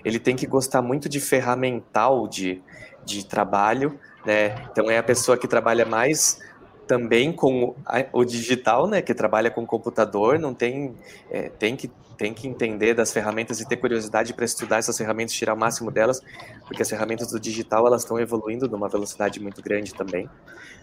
Ele 0.05 0.19
tem 0.19 0.36
que 0.36 0.45
gostar 0.45 0.83
muito 0.83 1.09
de 1.09 1.19
ferramental 1.19 2.27
de, 2.27 2.62
de 3.03 3.25
trabalho, 3.25 4.00
né? 4.25 4.55
Então 4.71 4.89
é 4.89 4.97
a 4.97 5.03
pessoa 5.03 5.38
que 5.38 5.47
trabalha 5.47 5.86
mais 5.86 6.39
também 6.88 7.32
com 7.32 7.75
o 8.13 8.24
digital, 8.24 8.88
né, 8.88 9.01
que 9.01 9.13
trabalha 9.13 9.51
com 9.51 9.65
computador, 9.65 10.39
não 10.39 10.53
tem, 10.53 10.96
é, 11.29 11.50
tem 11.50 11.75
que 11.75 11.91
tem 12.17 12.34
que 12.34 12.48
entender 12.48 12.96
das 12.96 13.13
ferramentas 13.13 13.62
e 13.62 13.67
ter 13.67 13.77
curiosidade 13.77 14.34
para 14.34 14.44
estudar 14.44 14.77
essas 14.77 14.98
ferramentas, 14.98 15.36
tirar 15.36 15.53
o 15.53 15.58
máximo 15.58 15.91
delas, 15.91 16.20
porque 16.65 16.82
as 16.82 16.89
ferramentas 16.89 17.27
do 17.27 17.39
digital 17.39 17.86
elas 17.86 18.01
estão 18.01 18.20
evoluindo 18.20 18.67
numa 18.67 18.89
velocidade 18.89 19.39
muito 19.39 19.62
grande 19.62 19.94
também, 19.94 20.27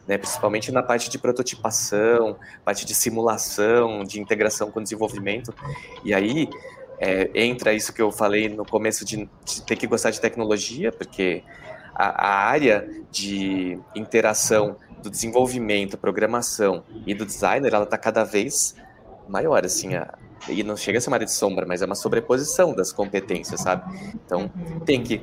né, 0.07 0.17
principalmente 0.17 0.71
na 0.71 0.81
parte 0.81 1.11
de 1.11 1.19
prototipação, 1.19 2.37
parte 2.65 2.87
de 2.87 2.95
simulação, 2.95 4.05
de 4.05 4.21
integração 4.21 4.71
com 4.71 4.81
desenvolvimento, 4.81 5.53
e 6.05 6.15
aí 6.15 6.49
é, 7.01 7.29
entra 7.35 7.73
isso 7.73 7.93
que 7.93 8.01
eu 8.01 8.13
falei 8.13 8.49
no 8.49 8.65
começo 8.65 9.05
de, 9.05 9.29
de 9.45 9.63
ter 9.63 9.75
que 9.75 9.89
gostar 9.89 10.11
de 10.11 10.21
tecnologia, 10.21 10.93
porque 10.93 11.43
a, 11.95 12.27
a 12.27 12.47
área 12.47 12.89
de 13.11 13.79
interação 13.95 14.77
do 15.03 15.11
desenvolvimento, 15.11 15.97
programação 15.97 16.83
e 17.07 17.15
do 17.15 17.25
designer, 17.27 17.73
ela 17.73 17.85
está 17.85 17.99
cada 17.99 18.25
vez 18.25 18.75
maior, 19.29 19.65
assim, 19.65 19.95
a, 19.95 20.15
e 20.49 20.63
não 20.63 20.77
chega 20.77 20.99
a 20.99 21.01
ser 21.01 21.09
uma 21.09 21.17
área 21.17 21.27
de 21.27 21.33
sombra, 21.33 21.67
mas 21.67 21.83
é 21.83 21.87
uma 21.87 21.95
sobreposição 21.95 22.75
das 22.75 22.93
competências, 22.93 23.61
sabe? 23.61 23.85
Então, 24.15 24.51
tem 24.85 25.03
que 25.03 25.23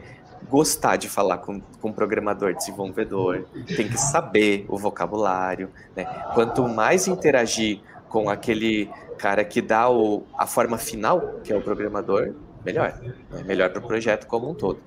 gostar 0.50 0.98
de 0.98 1.10
falar 1.10 1.40
com, 1.40 1.62
com 1.82 1.92
programador, 1.92 2.54
desenvolvedor, 2.54 3.46
tem 3.76 3.88
que 3.88 3.98
saber 3.98 4.66
o 4.68 4.78
vocabulário, 4.78 5.70
né? 5.96 6.06
Quanto 6.34 6.68
mais 6.68 7.08
interagir 7.08 7.82
com 8.10 8.30
aquele 8.30 8.90
cara 9.18 9.44
que 9.44 9.62
dá 9.62 9.90
o, 9.90 10.24
a 10.38 10.46
forma 10.46 10.78
final, 10.78 11.40
que 11.44 11.54
é 11.54 11.56
o 11.56 11.62
programador, 11.62 12.34
melhor. 12.66 13.00
Né? 13.32 13.44
Melhor 13.46 13.70
para 13.70 13.80
o 13.80 13.88
projeto 13.88 14.28
como 14.28 14.50
um 14.50 14.54
todo 14.54 14.80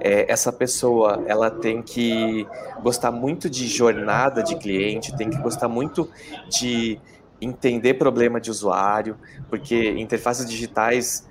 é, 0.00 0.30
essa 0.30 0.52
pessoa 0.52 1.24
ela 1.26 1.50
tem 1.50 1.82
que 1.82 2.46
gostar 2.82 3.10
muito 3.10 3.48
de 3.48 3.66
jornada 3.66 4.42
de 4.42 4.56
cliente, 4.56 5.16
tem 5.16 5.30
que 5.30 5.38
gostar 5.38 5.68
muito 5.68 6.10
de 6.48 7.00
entender 7.40 7.94
problema 7.94 8.40
de 8.40 8.50
usuário, 8.50 9.16
porque 9.48 9.90
interfaces 9.92 10.48
digitais 10.48 11.28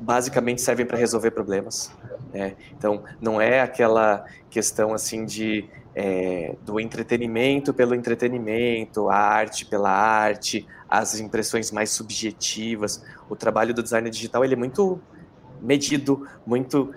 basicamente 0.00 0.60
servem 0.60 0.84
para 0.84 0.98
resolver 0.98 1.30
problemas. 1.30 1.90
Né? 2.32 2.54
Então, 2.76 3.02
não 3.20 3.40
é 3.40 3.60
aquela 3.60 4.24
questão 4.50 4.92
assim 4.92 5.24
de 5.24 5.68
é, 5.94 6.54
do 6.64 6.80
entretenimento 6.80 7.74
pelo 7.74 7.94
entretenimento, 7.94 9.10
a 9.10 9.16
arte 9.16 9.66
pela 9.66 9.90
arte, 9.90 10.66
as 10.88 11.20
impressões 11.20 11.70
mais 11.70 11.90
subjetivas. 11.90 13.04
O 13.28 13.36
trabalho 13.36 13.74
do 13.74 13.82
design 13.82 14.08
digital 14.08 14.44
ele 14.44 14.54
é 14.54 14.56
muito 14.56 15.00
medido, 15.60 16.26
muito 16.46 16.92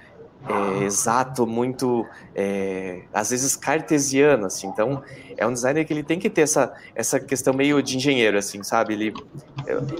é, 0.47 0.83
exato, 0.83 1.47
muito, 1.47 2.05
é, 2.35 3.01
às 3.11 3.31
vezes, 3.31 3.55
cartesiano, 3.55 4.45
assim. 4.45 4.67
Então, 4.67 5.03
é 5.35 5.45
um 5.45 5.51
designer 5.51 5.85
que 5.85 5.91
ele 5.91 6.03
tem 6.03 6.19
que 6.19 6.29
ter 6.29 6.41
essa, 6.41 6.73
essa 6.93 7.19
questão 7.19 7.53
meio 7.53 7.81
de 7.81 7.97
engenheiro, 7.97 8.37
assim, 8.37 8.61
sabe? 8.61 8.93
Ele, 8.93 9.13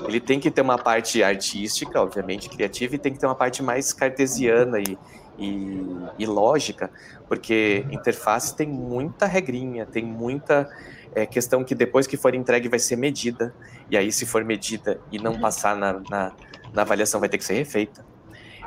ele 0.08 0.20
tem 0.20 0.40
que 0.40 0.52
ter 0.52 0.62
uma 0.62 0.78
parte 0.78 1.24
artística, 1.24 2.00
obviamente, 2.00 2.48
criativa, 2.48 2.96
e 2.96 2.98
tem 3.00 3.12
que 3.12 3.20
ter 3.20 3.26
uma 3.26 3.36
parte 3.36 3.64
mais 3.64 3.92
cartesiana 3.92 4.80
e, 4.80 4.98
e, 5.40 5.82
e 6.20 6.26
lógica, 6.28 6.92
porque 7.28 7.84
interface 7.90 8.56
tem 8.56 8.68
muita 8.68 9.26
regrinha, 9.26 9.86
tem 9.86 10.06
muita 10.06 10.70
é, 11.16 11.26
questão 11.26 11.64
que 11.64 11.74
depois 11.74 12.06
que 12.06 12.18
for 12.18 12.36
entregue 12.36 12.70
vai 12.70 12.80
ser 12.80 12.98
medida, 12.98 13.52
e 13.90 13.98
aí 13.98 14.12
se 14.12 14.28
for 14.28 14.44
medida 14.44 15.00
e 15.12 15.18
não 15.18 15.40
passar 15.40 15.76
na, 15.76 15.94
na, 16.08 16.32
na 16.72 16.82
avaliação 16.84 17.20
vai 17.20 17.30
ter 17.30 17.40
que 17.40 17.46
ser 17.46 17.56
refeita. 17.56 18.06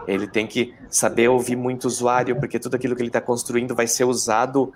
Ele 0.08 0.26
tem 0.26 0.46
que 0.46 0.74
saber 0.88 1.28
ouvir 1.28 1.54
muito 1.54 1.84
usuário, 1.84 2.34
porque 2.36 2.58
tudo 2.58 2.74
aquilo 2.74 2.96
que 2.96 3.02
ele 3.02 3.10
está 3.10 3.20
construindo 3.20 3.74
vai 3.74 3.86
ser 3.86 4.04
usado, 4.04 4.72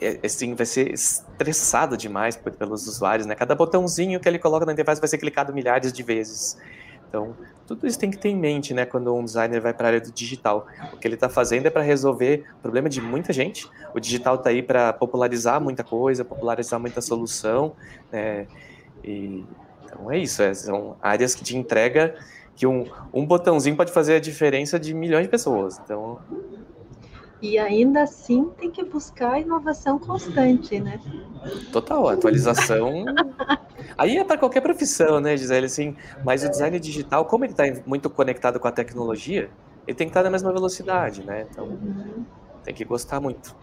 é, 0.00 0.18
assim, 0.24 0.54
vai 0.54 0.64
ser 0.64 0.90
estressado 0.90 1.94
demais 1.94 2.34
pelos 2.34 2.86
usuários, 2.86 3.26
né? 3.26 3.34
Cada 3.34 3.54
botãozinho 3.54 4.18
que 4.18 4.26
ele 4.26 4.38
coloca 4.38 4.64
na 4.64 4.72
interface 4.72 4.98
vai 4.98 5.08
ser 5.08 5.18
clicado 5.18 5.52
milhares 5.52 5.92
de 5.92 6.02
vezes. 6.02 6.56
Então, 7.06 7.36
tudo 7.66 7.86
isso 7.86 7.98
tem 7.98 8.10
que 8.10 8.16
ter 8.16 8.30
em 8.30 8.36
mente, 8.36 8.74
né, 8.74 8.84
quando 8.84 9.14
um 9.14 9.24
designer 9.24 9.60
vai 9.60 9.72
para 9.72 9.86
a 9.86 9.90
área 9.90 10.00
do 10.00 10.10
digital. 10.10 10.66
O 10.92 10.96
que 10.96 11.06
ele 11.06 11.14
está 11.14 11.28
fazendo 11.28 11.66
é 11.66 11.70
para 11.70 11.82
resolver 11.82 12.44
o 12.58 12.62
problema 12.62 12.88
de 12.88 13.00
muita 13.00 13.32
gente. 13.32 13.70
O 13.94 14.00
digital 14.00 14.36
está 14.36 14.50
aí 14.50 14.62
para 14.62 14.92
popularizar 14.92 15.60
muita 15.60 15.84
coisa, 15.84 16.24
popularizar 16.24 16.80
muita 16.80 17.00
solução, 17.00 17.76
né? 18.10 18.46
E, 19.04 19.44
então 19.84 20.10
é 20.10 20.18
isso, 20.18 20.42
é, 20.42 20.52
são 20.54 20.96
áreas 21.00 21.36
de 21.36 21.56
entrega 21.56 22.16
que 22.56 22.66
um, 22.66 22.86
um 23.12 23.26
botãozinho 23.26 23.76
pode 23.76 23.92
fazer 23.92 24.16
a 24.16 24.20
diferença 24.20 24.78
de 24.78 24.94
milhões 24.94 25.24
de 25.24 25.28
pessoas. 25.28 25.80
Então. 25.82 26.18
E 27.42 27.58
ainda 27.58 28.02
assim 28.02 28.50
tem 28.56 28.70
que 28.70 28.82
buscar 28.84 29.40
inovação 29.40 29.98
constante, 29.98 30.80
né? 30.80 31.00
Total, 31.72 32.08
atualização. 32.08 33.04
Aí 33.98 34.16
é 34.16 34.24
para 34.24 34.38
qualquer 34.38 34.60
profissão, 34.60 35.20
né, 35.20 35.36
Gisele? 35.36 35.66
Assim, 35.66 35.96
mas 36.24 36.42
o 36.42 36.48
design 36.48 36.78
digital, 36.80 37.24
como 37.26 37.44
ele 37.44 37.52
está 37.52 37.64
muito 37.84 38.08
conectado 38.08 38.58
com 38.58 38.66
a 38.66 38.72
tecnologia, 38.72 39.50
ele 39.86 39.96
tem 39.96 40.06
que 40.06 40.10
estar 40.10 40.22
na 40.22 40.30
mesma 40.30 40.52
velocidade, 40.52 41.22
né? 41.22 41.46
Então, 41.50 41.66
uhum. 41.66 42.24
tem 42.64 42.74
que 42.74 42.84
gostar 42.84 43.20
muito. 43.20 43.54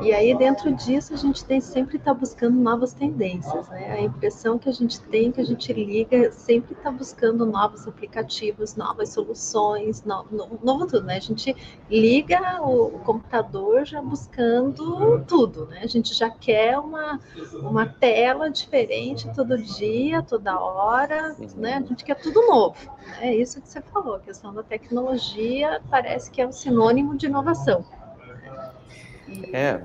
E 0.00 0.12
aí, 0.12 0.36
dentro 0.36 0.72
disso, 0.72 1.12
a 1.12 1.16
gente 1.16 1.44
tem 1.44 1.60
sempre 1.60 1.96
estar 1.96 2.14
tá 2.14 2.20
buscando 2.20 2.56
novas 2.56 2.92
tendências, 2.92 3.68
né? 3.68 3.92
A 3.92 4.00
impressão 4.02 4.58
que 4.58 4.68
a 4.68 4.72
gente 4.72 5.00
tem, 5.00 5.32
que 5.32 5.40
a 5.40 5.44
gente 5.44 5.72
liga, 5.72 6.30
sempre 6.30 6.74
está 6.74 6.90
buscando 6.90 7.44
novos 7.44 7.86
aplicativos, 7.86 8.76
novas 8.76 9.08
soluções, 9.10 10.04
novo, 10.04 10.58
novo, 10.62 10.86
tudo, 10.86 11.04
né? 11.04 11.16
A 11.16 11.20
gente 11.20 11.54
liga 11.90 12.62
o, 12.62 12.96
o, 12.96 12.98
computador 13.00 13.84
já 13.84 14.00
buscando 14.00 15.24
tudo, 15.26 15.66
né? 15.66 15.80
A 15.82 15.86
gente 15.86 16.14
já 16.14 16.30
quer 16.30 16.78
uma, 16.78 17.18
uma 17.54 17.86
tela 17.86 18.50
diferente 18.50 19.28
todo 19.34 19.58
dia, 19.58 20.22
toda 20.22 20.60
hora, 20.60 21.34
né? 21.56 21.74
A 21.74 21.80
gente 21.80 22.04
quer 22.04 22.14
tudo 22.14 22.46
novo. 22.46 22.76
Né? 23.04 23.28
É 23.28 23.34
isso 23.34 23.60
que 23.60 23.68
você 23.68 23.80
falou, 23.80 24.14
a 24.14 24.20
questão 24.20 24.54
da 24.54 24.62
tecnologia 24.62 25.80
parece 25.90 26.30
que 26.30 26.40
é 26.40 26.46
um 26.46 26.52
sinônimo 26.52 27.16
de 27.16 27.26
inovação. 27.26 27.84
É. 29.52 29.80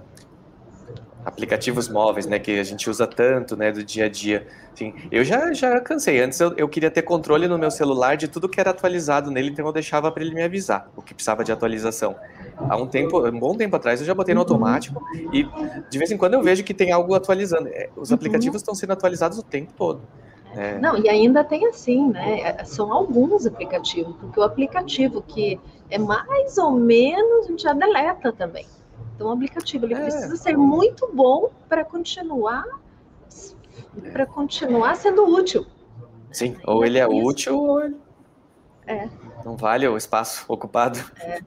Aplicativos 1.26 1.88
móveis, 1.88 2.26
né, 2.26 2.38
que 2.38 2.60
a 2.60 2.64
gente 2.64 2.90
usa 2.90 3.08
tanto, 3.08 3.56
né, 3.56 3.72
do 3.72 3.82
dia 3.82 4.06
a 4.06 4.10
dia. 4.10 4.46
Assim, 4.74 4.94
eu 5.10 5.24
já, 5.24 5.54
já 5.54 5.80
cansei. 5.80 6.22
Antes 6.22 6.40
eu, 6.40 6.54
eu 6.58 6.68
queria 6.68 6.92
ter 6.92 7.02
controle 7.04 7.48
no 7.48 7.58
meu 7.58 7.72
celular 7.72 8.18
de 8.18 8.28
tudo 8.28 8.50
que 8.50 8.60
era 8.60 8.72
atualizado 8.72 9.32
nele, 9.32 9.50
então 9.50 9.66
eu 9.66 9.72
deixava 9.72 10.12
para 10.12 10.22
ele 10.22 10.36
me 10.36 10.44
avisar 10.44 10.90
o 10.98 11.02
que 11.02 11.14
precisava 11.14 11.44
de 11.44 11.52
atualização. 11.52 12.16
Há 12.58 12.76
um 12.76 12.88
tempo, 12.88 13.26
um 13.26 13.40
bom 13.40 13.56
tempo 13.56 13.76
atrás, 13.76 14.02
eu 14.02 14.06
já 14.06 14.14
botei 14.14 14.36
no 14.36 14.42
automático 14.42 15.02
e 15.32 15.48
de 15.90 15.98
vez 15.98 16.12
em 16.12 16.18
quando 16.18 16.34
eu 16.34 16.42
vejo 16.42 16.64
que 16.64 16.74
tem 16.74 16.92
algo 16.92 17.14
atualizando. 17.16 17.70
É, 17.70 17.90
os 17.96 18.10
uhum. 18.10 18.16
aplicativos 18.16 18.58
estão 18.58 18.76
sendo 18.76 18.92
atualizados 18.92 19.38
o 19.38 19.44
tempo 19.44 19.72
todo. 19.78 20.02
É. 20.56 20.78
Não, 20.78 20.98
e 20.98 21.10
ainda 21.10 21.44
tem 21.44 21.66
assim, 21.68 22.10
né? 22.10 22.42
É, 22.42 22.64
são 22.64 22.94
alguns 22.94 23.46
aplicativos, 23.46 24.16
porque 24.18 24.40
o 24.40 24.44
aplicativo 24.44 25.22
que 25.22 25.60
é 25.90 25.98
mais 25.98 26.58
ou 26.58 26.72
menos, 26.72 27.46
a 27.46 27.48
gente 27.50 27.64
já 27.64 27.74
deleta 27.74 28.32
também. 28.32 28.66
O 29.24 29.32
aplicativo 29.32 29.86
ele 29.86 29.94
é. 29.94 30.02
precisa 30.02 30.36
ser 30.36 30.58
muito 30.58 31.10
bom 31.14 31.50
para 31.68 31.84
continuar 31.84 32.66
para 34.12 34.26
continuar 34.26 34.96
sendo 34.96 35.24
útil. 35.26 35.66
Sim, 36.32 36.58
ou 36.66 36.84
ele 36.84 36.98
é 36.98 37.08
útil 37.08 37.58
ou 37.58 37.84
ele... 37.84 37.96
é. 38.88 39.08
não 39.46 39.56
vale 39.56 39.88
o 39.88 39.96
espaço 39.96 40.46
ocupado. 40.48 41.00
É. 41.20 41.40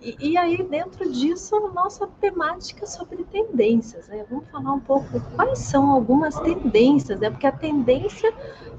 E, 0.00 0.32
e, 0.32 0.36
aí, 0.36 0.62
dentro 0.62 1.10
disso, 1.10 1.56
a 1.56 1.72
nossa 1.72 2.06
temática 2.20 2.86
sobre 2.86 3.24
tendências. 3.24 4.06
Né? 4.08 4.26
Vamos 4.28 4.46
falar 4.50 4.74
um 4.74 4.80
pouco 4.80 5.18
quais 5.34 5.58
são 5.60 5.90
algumas 5.90 6.38
tendências, 6.40 7.18
né? 7.18 7.30
porque 7.30 7.46
a 7.46 7.52
tendência, 7.52 8.30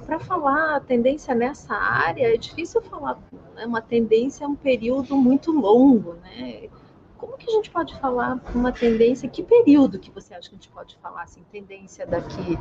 para 0.06 0.20
falar 0.20 0.76
a 0.76 0.80
tendência 0.80 1.34
nessa 1.34 1.74
área, 1.74 2.32
é 2.32 2.38
difícil 2.38 2.80
falar. 2.84 3.18
Né? 3.56 3.66
Uma 3.66 3.82
tendência 3.82 4.46
é 4.46 4.48
um 4.48 4.56
período 4.56 5.16
muito 5.16 5.52
longo. 5.52 6.14
Né? 6.22 6.70
Como 7.18 7.38
que 7.38 7.50
a 7.50 7.54
gente 7.54 7.70
pode 7.70 7.98
falar 8.00 8.40
uma 8.54 8.72
tendência? 8.72 9.28
Que 9.30 9.42
período 9.42 10.00
que 10.00 10.12
você 10.12 10.34
acha 10.34 10.50
que 10.50 10.56
a 10.56 10.58
gente 10.58 10.70
pode 10.70 10.98
falar? 11.02 11.24
Assim, 11.24 11.42
tendência 11.52 12.06
daqui 12.06 12.58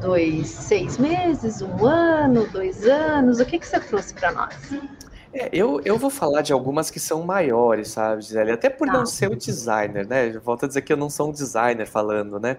dois, 0.00 0.48
seis 0.48 0.98
meses, 0.98 1.60
um 1.60 1.84
ano, 1.84 2.46
dois 2.48 2.86
anos? 2.86 3.40
O 3.40 3.44
que, 3.44 3.58
que 3.58 3.66
você 3.66 3.80
trouxe 3.80 4.14
para 4.14 4.32
nós? 4.32 4.54
É, 5.32 5.50
eu, 5.52 5.80
eu 5.84 5.98
vou 5.98 6.10
falar 6.10 6.42
de 6.42 6.52
algumas 6.52 6.90
que 6.90 7.00
são 7.00 7.22
maiores, 7.22 7.88
sabe, 7.88 8.22
Gisele? 8.22 8.52
Até 8.52 8.70
por 8.70 8.86
tá. 8.86 8.94
não 8.94 9.04
ser 9.04 9.30
o 9.30 9.36
designer, 9.36 10.06
né? 10.06 10.30
Volto 10.38 10.64
a 10.64 10.68
dizer 10.68 10.82
que 10.82 10.92
eu 10.92 10.96
não 10.96 11.10
sou 11.10 11.28
um 11.28 11.32
designer 11.32 11.86
falando, 11.86 12.38
né? 12.40 12.56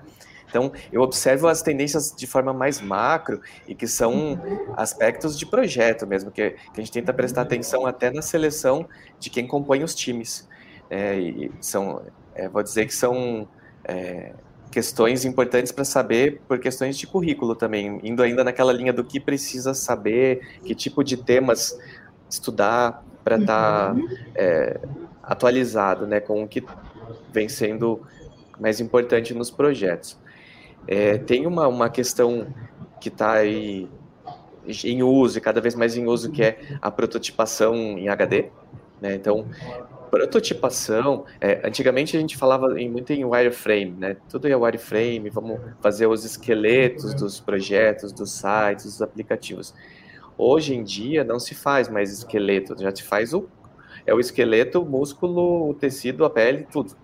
Então, 0.50 0.72
eu 0.92 1.02
observo 1.02 1.48
as 1.48 1.62
tendências 1.62 2.14
de 2.16 2.26
forma 2.26 2.52
mais 2.52 2.82
macro 2.82 3.40
e 3.68 3.76
que 3.76 3.88
são 3.88 4.40
aspectos 4.76 5.38
de 5.38 5.46
projeto 5.46 6.08
mesmo, 6.08 6.32
que, 6.32 6.52
que 6.52 6.58
a 6.74 6.80
gente 6.80 6.92
tenta 6.92 7.14
prestar 7.14 7.44
atenção 7.44 7.86
até 7.86 8.10
na 8.12 8.22
seleção 8.22 8.88
de 9.20 9.30
quem 9.30 9.48
compõe 9.48 9.84
os 9.84 9.94
times. 9.94 10.48
É, 10.90 11.18
e 11.20 11.52
são, 11.62 12.02
é, 12.34 12.50
vou 12.50 12.64
dizer 12.64 12.86
que 12.86 12.94
são 12.94 13.48
é, 13.84 14.34
questões 14.72 15.26
importantes 15.26 15.72
para 15.72 15.84
saber 15.84 16.42
por 16.48 16.60
questões 16.60 16.98
de 16.98 17.08
currículo 17.08 17.56
também, 17.56 18.00
indo 18.04 18.22
ainda 18.22 18.44
naquela 18.44 18.74
linha 18.74 18.94
do 18.94 19.04
que 19.04 19.20
precisa 19.20 19.74
saber, 19.74 20.60
que 20.64 20.74
tipo 20.74 21.04
de 21.04 21.18
temas 21.18 21.78
estudar 22.30 23.04
para 23.24 23.38
estar 23.38 23.94
tá, 23.94 24.02
é, 24.36 24.80
atualizado 25.24 26.08
né, 26.08 26.20
com 26.20 26.44
o 26.44 26.48
que 26.48 26.64
vem 27.32 27.50
sendo 27.50 28.02
mais 28.60 28.80
importante 28.80 29.34
nos 29.34 29.50
projetos. 29.50 30.18
É, 30.88 31.18
tem 31.18 31.46
uma, 31.46 31.68
uma 31.68 31.90
questão 31.90 32.48
que 33.00 33.10
está 33.10 33.34
aí 33.34 33.88
em 34.84 35.02
uso 35.02 35.38
e 35.38 35.42
cada 35.42 35.62
vez 35.62 35.74
mais 35.76 35.96
em 35.98 36.06
uso 36.06 36.32
que 36.32 36.44
é 36.44 36.60
a 36.82 36.92
prototipação 36.92 37.76
em 37.76 38.08
HD. 38.08 38.50
Né? 39.02 39.16
Então, 39.16 39.46
prototipação, 40.10 41.26
é, 41.40 41.62
antigamente 41.68 42.16
a 42.18 42.20
gente 42.20 42.36
falava 42.36 42.80
em, 42.80 42.90
muito 42.90 43.12
em 43.12 43.24
wireframe, 43.24 43.92
né? 43.92 44.18
Tudo 44.30 44.48
é 44.48 44.56
wireframe, 44.56 45.30
vamos 45.30 45.60
fazer 45.82 46.08
os 46.08 46.26
esqueletos 46.26 47.14
dos 47.14 47.40
projetos, 47.40 48.12
dos 48.12 48.32
sites, 48.32 48.86
dos 48.86 49.02
aplicativos. 49.02 49.74
Hoje 50.38 50.74
em 50.74 50.84
dia 50.84 51.24
não 51.24 51.40
se 51.40 51.54
faz 51.54 51.90
mais 51.90 52.12
esqueleto, 52.12 52.76
já 52.82 52.94
se 52.96 53.04
faz 53.04 53.34
o 53.34 53.48
é 54.06 54.14
o 54.14 54.20
esqueleto, 54.20 54.82
o 54.82 54.86
músculo, 54.86 55.70
o 55.70 55.74
tecido, 55.74 56.26
a 56.26 56.30
pele, 56.30 56.66
tudo. 56.72 56.96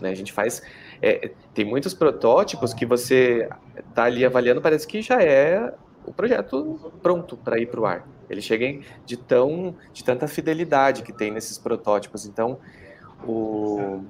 Né? 0.00 0.10
A 0.10 0.14
gente 0.14 0.32
faz 0.32 0.62
é, 1.02 1.32
tem 1.52 1.64
muitos 1.64 1.92
protótipos 1.92 2.72
que 2.72 2.86
você 2.86 3.48
está 3.76 4.04
ali 4.04 4.24
avaliando, 4.24 4.62
parece 4.62 4.86
que 4.86 5.02
já 5.02 5.20
é 5.20 5.74
o 6.06 6.12
projeto 6.12 6.92
pronto 7.02 7.36
para 7.36 7.58
ir 7.58 7.66
para 7.66 7.80
o 7.80 7.86
ar. 7.86 8.08
Eles 8.32 8.44
chegam 8.44 8.80
de 9.06 9.16
tão 9.16 9.76
de 9.92 10.02
tanta 10.02 10.26
fidelidade 10.26 11.02
que 11.02 11.12
tem 11.12 11.30
nesses 11.30 11.58
protótipos. 11.58 12.26
Então, 12.26 12.58
o, 13.24 14.02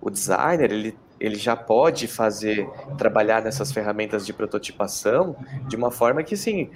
o 0.00 0.08
designer 0.08 0.72
ele 0.72 0.96
ele 1.20 1.36
já 1.36 1.56
pode 1.56 2.06
fazer, 2.06 2.68
trabalhar 2.96 3.42
nessas 3.42 3.72
ferramentas 3.72 4.24
de 4.24 4.32
prototipação 4.32 5.36
de 5.66 5.76
uma 5.76 5.90
forma 5.90 6.22
que, 6.22 6.36
sim, 6.36 6.70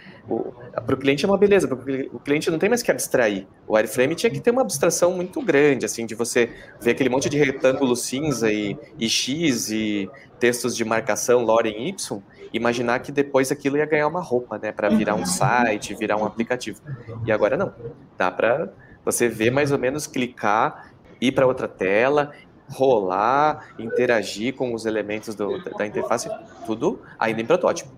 para 0.84 0.94
o 0.94 0.98
cliente 0.98 1.24
é 1.24 1.28
uma 1.28 1.38
beleza, 1.38 1.68
porque 1.68 2.10
o 2.12 2.18
cliente 2.18 2.50
não 2.50 2.58
tem 2.58 2.68
mais 2.68 2.82
que 2.82 2.90
abstrair. 2.90 3.46
O 3.66 3.74
wireframe 3.74 4.14
tinha 4.14 4.30
que 4.30 4.40
ter 4.40 4.50
uma 4.50 4.62
abstração 4.62 5.12
muito 5.12 5.40
grande, 5.40 5.84
assim, 5.84 6.04
de 6.06 6.14
você 6.14 6.50
ver 6.80 6.92
aquele 6.92 7.08
monte 7.08 7.28
de 7.28 7.38
retângulo 7.38 7.94
cinza 7.94 8.50
e, 8.50 8.76
e 8.98 9.08
X 9.08 9.70
e 9.70 10.10
textos 10.38 10.76
de 10.76 10.84
marcação 10.84 11.44
lore 11.44 11.70
em 11.70 11.88
Y, 11.88 12.22
imaginar 12.52 12.98
que 13.00 13.10
depois 13.10 13.50
aquilo 13.50 13.76
ia 13.76 13.86
ganhar 13.86 14.06
uma 14.06 14.20
roupa, 14.20 14.58
né, 14.58 14.72
para 14.72 14.88
virar 14.88 15.14
um 15.14 15.24
site, 15.24 15.94
virar 15.94 16.16
um 16.16 16.24
aplicativo. 16.24 16.80
E 17.24 17.32
agora 17.32 17.56
não. 17.56 17.72
Dá 18.16 18.30
para 18.30 18.70
você 19.04 19.28
ver 19.28 19.50
mais 19.50 19.72
ou 19.72 19.78
menos, 19.78 20.06
clicar, 20.06 20.92
ir 21.20 21.32
para 21.32 21.46
outra 21.46 21.68
tela 21.68 22.32
rolar, 22.68 23.68
interagir 23.78 24.54
com 24.54 24.74
os 24.74 24.86
elementos 24.86 25.34
do, 25.34 25.62
da 25.76 25.86
interface, 25.86 26.28
tudo 26.64 27.00
ainda 27.18 27.40
em 27.40 27.44
protótipo. 27.44 27.90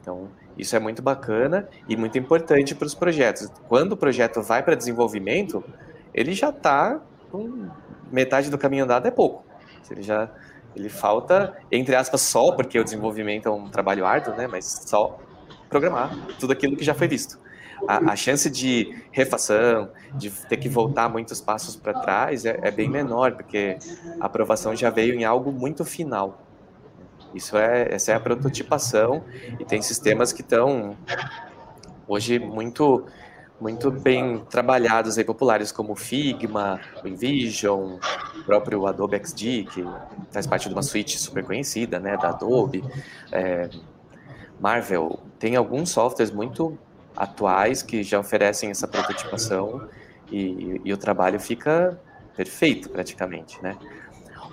Então, 0.00 0.28
isso 0.56 0.74
é 0.76 0.78
muito 0.78 1.02
bacana 1.02 1.68
e 1.88 1.96
muito 1.96 2.18
importante 2.18 2.74
para 2.74 2.86
os 2.86 2.94
projetos. 2.94 3.50
Quando 3.68 3.92
o 3.92 3.96
projeto 3.96 4.42
vai 4.42 4.62
para 4.62 4.74
desenvolvimento, 4.74 5.64
ele 6.14 6.32
já 6.32 6.50
está 6.50 7.00
com 7.30 7.68
metade 8.10 8.50
do 8.50 8.58
caminho 8.58 8.84
andado 8.84 9.06
é 9.06 9.10
pouco. 9.10 9.44
Ele 9.90 10.02
já 10.02 10.30
ele 10.74 10.88
falta, 10.88 11.56
entre 11.70 11.94
aspas, 11.94 12.20
só, 12.20 12.52
porque 12.52 12.78
o 12.78 12.84
desenvolvimento 12.84 13.48
é 13.48 13.50
um 13.50 13.68
trabalho 13.68 14.06
árduo, 14.06 14.34
né? 14.34 14.46
Mas 14.46 14.84
só 14.86 15.18
programar 15.68 16.14
tudo 16.38 16.52
aquilo 16.52 16.76
que 16.76 16.84
já 16.84 16.94
foi 16.94 17.08
visto 17.08 17.38
a, 17.86 18.12
a, 18.12 18.16
chance 18.16 18.50
de 18.50 18.94
refação, 19.10 19.90
de 20.14 20.30
ter 20.30 20.56
que 20.56 20.68
voltar 20.68 21.08
muitos 21.08 21.40
passos 21.40 21.76
para 21.76 21.94
trás 22.00 22.44
é, 22.44 22.58
é, 22.62 22.70
bem 22.70 22.88
menor, 22.88 23.32
porque 23.32 23.78
a 24.20 24.26
aprovação 24.26 24.74
já 24.74 24.90
veio 24.90 25.14
em 25.14 25.24
algo 25.24 25.52
muito 25.52 25.84
final. 25.84 26.42
Isso 27.34 27.56
é, 27.56 27.88
essa 27.92 28.12
é 28.12 28.14
a 28.14 28.20
prototipação 28.20 29.24
e 29.58 29.64
tem 29.64 29.80
sistemas 29.80 30.32
que 30.32 30.40
estão 30.40 30.96
hoje 32.08 32.38
muito 32.38 33.06
muito 33.60 33.90
bem 33.90 34.38
trabalhados 34.48 35.18
e 35.18 35.24
populares 35.24 35.70
como 35.70 35.94
Figma, 35.94 36.80
InVision, 37.04 37.98
o 38.38 38.44
próprio 38.44 38.86
Adobe 38.86 39.18
XD, 39.18 39.64
que 39.64 39.84
faz 40.30 40.46
parte 40.46 40.68
de 40.68 40.74
uma 40.74 40.82
suite 40.82 41.18
super 41.18 41.44
conhecida, 41.44 41.98
né, 42.00 42.16
da 42.16 42.30
Adobe, 42.30 42.82
é, 43.30 43.68
Marvel, 44.58 45.20
tem 45.38 45.56
alguns 45.56 45.90
softwares 45.90 46.32
muito 46.32 46.78
atuais 47.16 47.82
que 47.82 48.02
já 48.02 48.18
oferecem 48.18 48.70
essa 48.70 48.88
prototipação 48.88 49.88
e, 50.30 50.80
e 50.84 50.92
o 50.92 50.96
trabalho 50.96 51.38
fica 51.38 51.98
perfeito 52.36 52.88
praticamente, 52.88 53.62
né? 53.62 53.76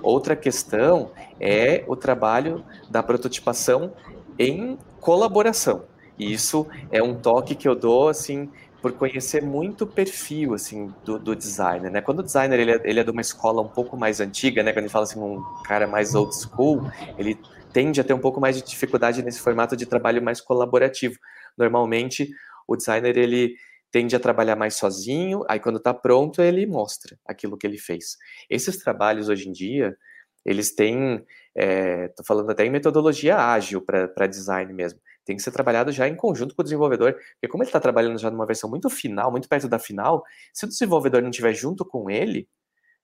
Outra 0.02 0.36
questão 0.36 1.12
é 1.40 1.84
o 1.88 1.96
trabalho 1.96 2.64
da 2.90 3.02
prototipação 3.02 3.94
em 4.38 4.78
colaboração. 5.00 5.84
E 6.18 6.32
isso 6.34 6.68
é 6.92 7.02
um 7.02 7.16
toque 7.16 7.56
que 7.56 7.68
eu 7.68 7.76
dou 7.76 8.10
assim 8.10 8.50
por 8.88 8.94
conhecer 8.94 9.44
muito 9.44 9.84
o 9.84 9.88
perfil 9.88 10.54
assim 10.54 10.94
do, 11.04 11.20
do 11.20 11.36
designer, 11.36 11.92
né? 11.92 12.02
Quando 12.02 12.20
o 12.20 12.24
designer 12.24 12.58
ele 12.58 12.72
é, 12.72 12.82
ele 12.86 13.00
é 13.02 13.04
de 13.04 13.12
uma 13.12 13.20
escola 13.20 13.62
um 13.62 13.68
pouco 13.68 13.98
mais 13.98 14.22
antiga, 14.22 14.64
né? 14.64 14.72
Quando 14.72 14.86
ele 14.86 14.90
fala 14.90 15.04
assim 15.04 15.20
um 15.20 15.44
cara 15.66 15.86
mais 15.86 16.16
old 16.16 16.34
school, 16.34 16.82
ele 17.18 17.38
tende 17.74 18.00
a 18.00 18.04
ter 18.04 18.14
um 18.14 18.20
pouco 18.20 18.40
mais 18.40 18.56
de 18.56 18.64
dificuldade 18.64 19.22
nesse 19.22 19.42
formato 19.42 19.76
de 19.76 19.86
trabalho 19.86 20.22
mais 20.22 20.40
colaborativo. 20.40 21.16
Normalmente 21.58 22.30
o 22.66 22.78
designer 22.78 23.18
ele 23.18 23.56
tende 23.92 24.16
a 24.16 24.20
trabalhar 24.20 24.56
mais 24.56 24.76
sozinho, 24.76 25.44
aí 25.50 25.60
quando 25.60 25.78
está 25.78 25.94
pronto 25.94 26.42
ele 26.42 26.66
mostra 26.66 27.18
aquilo 27.26 27.58
que 27.58 27.68
ele 27.68 27.78
fez. 27.78 28.16
Esses 28.50 28.78
trabalhos 28.78 29.28
hoje 29.28 29.50
em 29.50 29.52
dia, 29.52 29.98
eles 30.46 30.74
têm, 30.74 31.16
estou 31.54 32.24
é, 32.24 32.26
falando 32.26 32.52
até 32.52 32.66
em 32.66 32.70
metodologia 32.70 33.38
ágil 33.38 33.82
para 33.82 34.28
design 34.28 34.72
mesmo, 34.72 35.00
tem 35.28 35.36
que 35.36 35.44
ser 35.44 35.52
trabalhado 35.52 35.92
já 35.92 36.08
em 36.08 36.16
conjunto 36.16 36.56
com 36.56 36.62
o 36.62 36.64
desenvolvedor, 36.64 37.14
porque 37.14 37.50
como 37.50 37.62
ele 37.62 37.68
está 37.68 37.82
trabalhando 37.82 38.18
já 38.18 38.32
numa 38.32 38.46
versão 38.46 38.70
muito 38.70 38.90
final, 38.90 39.30
muito 39.30 39.50
perto 39.50 39.68
da 39.68 39.78
final, 39.78 40.24
se 40.54 40.66
o 40.66 40.68
desenvolvedor 40.70 41.22
não 41.22 41.30
estiver 41.30 41.54
junto 41.54 41.84
com 41.84 42.10
ele, 42.10 42.48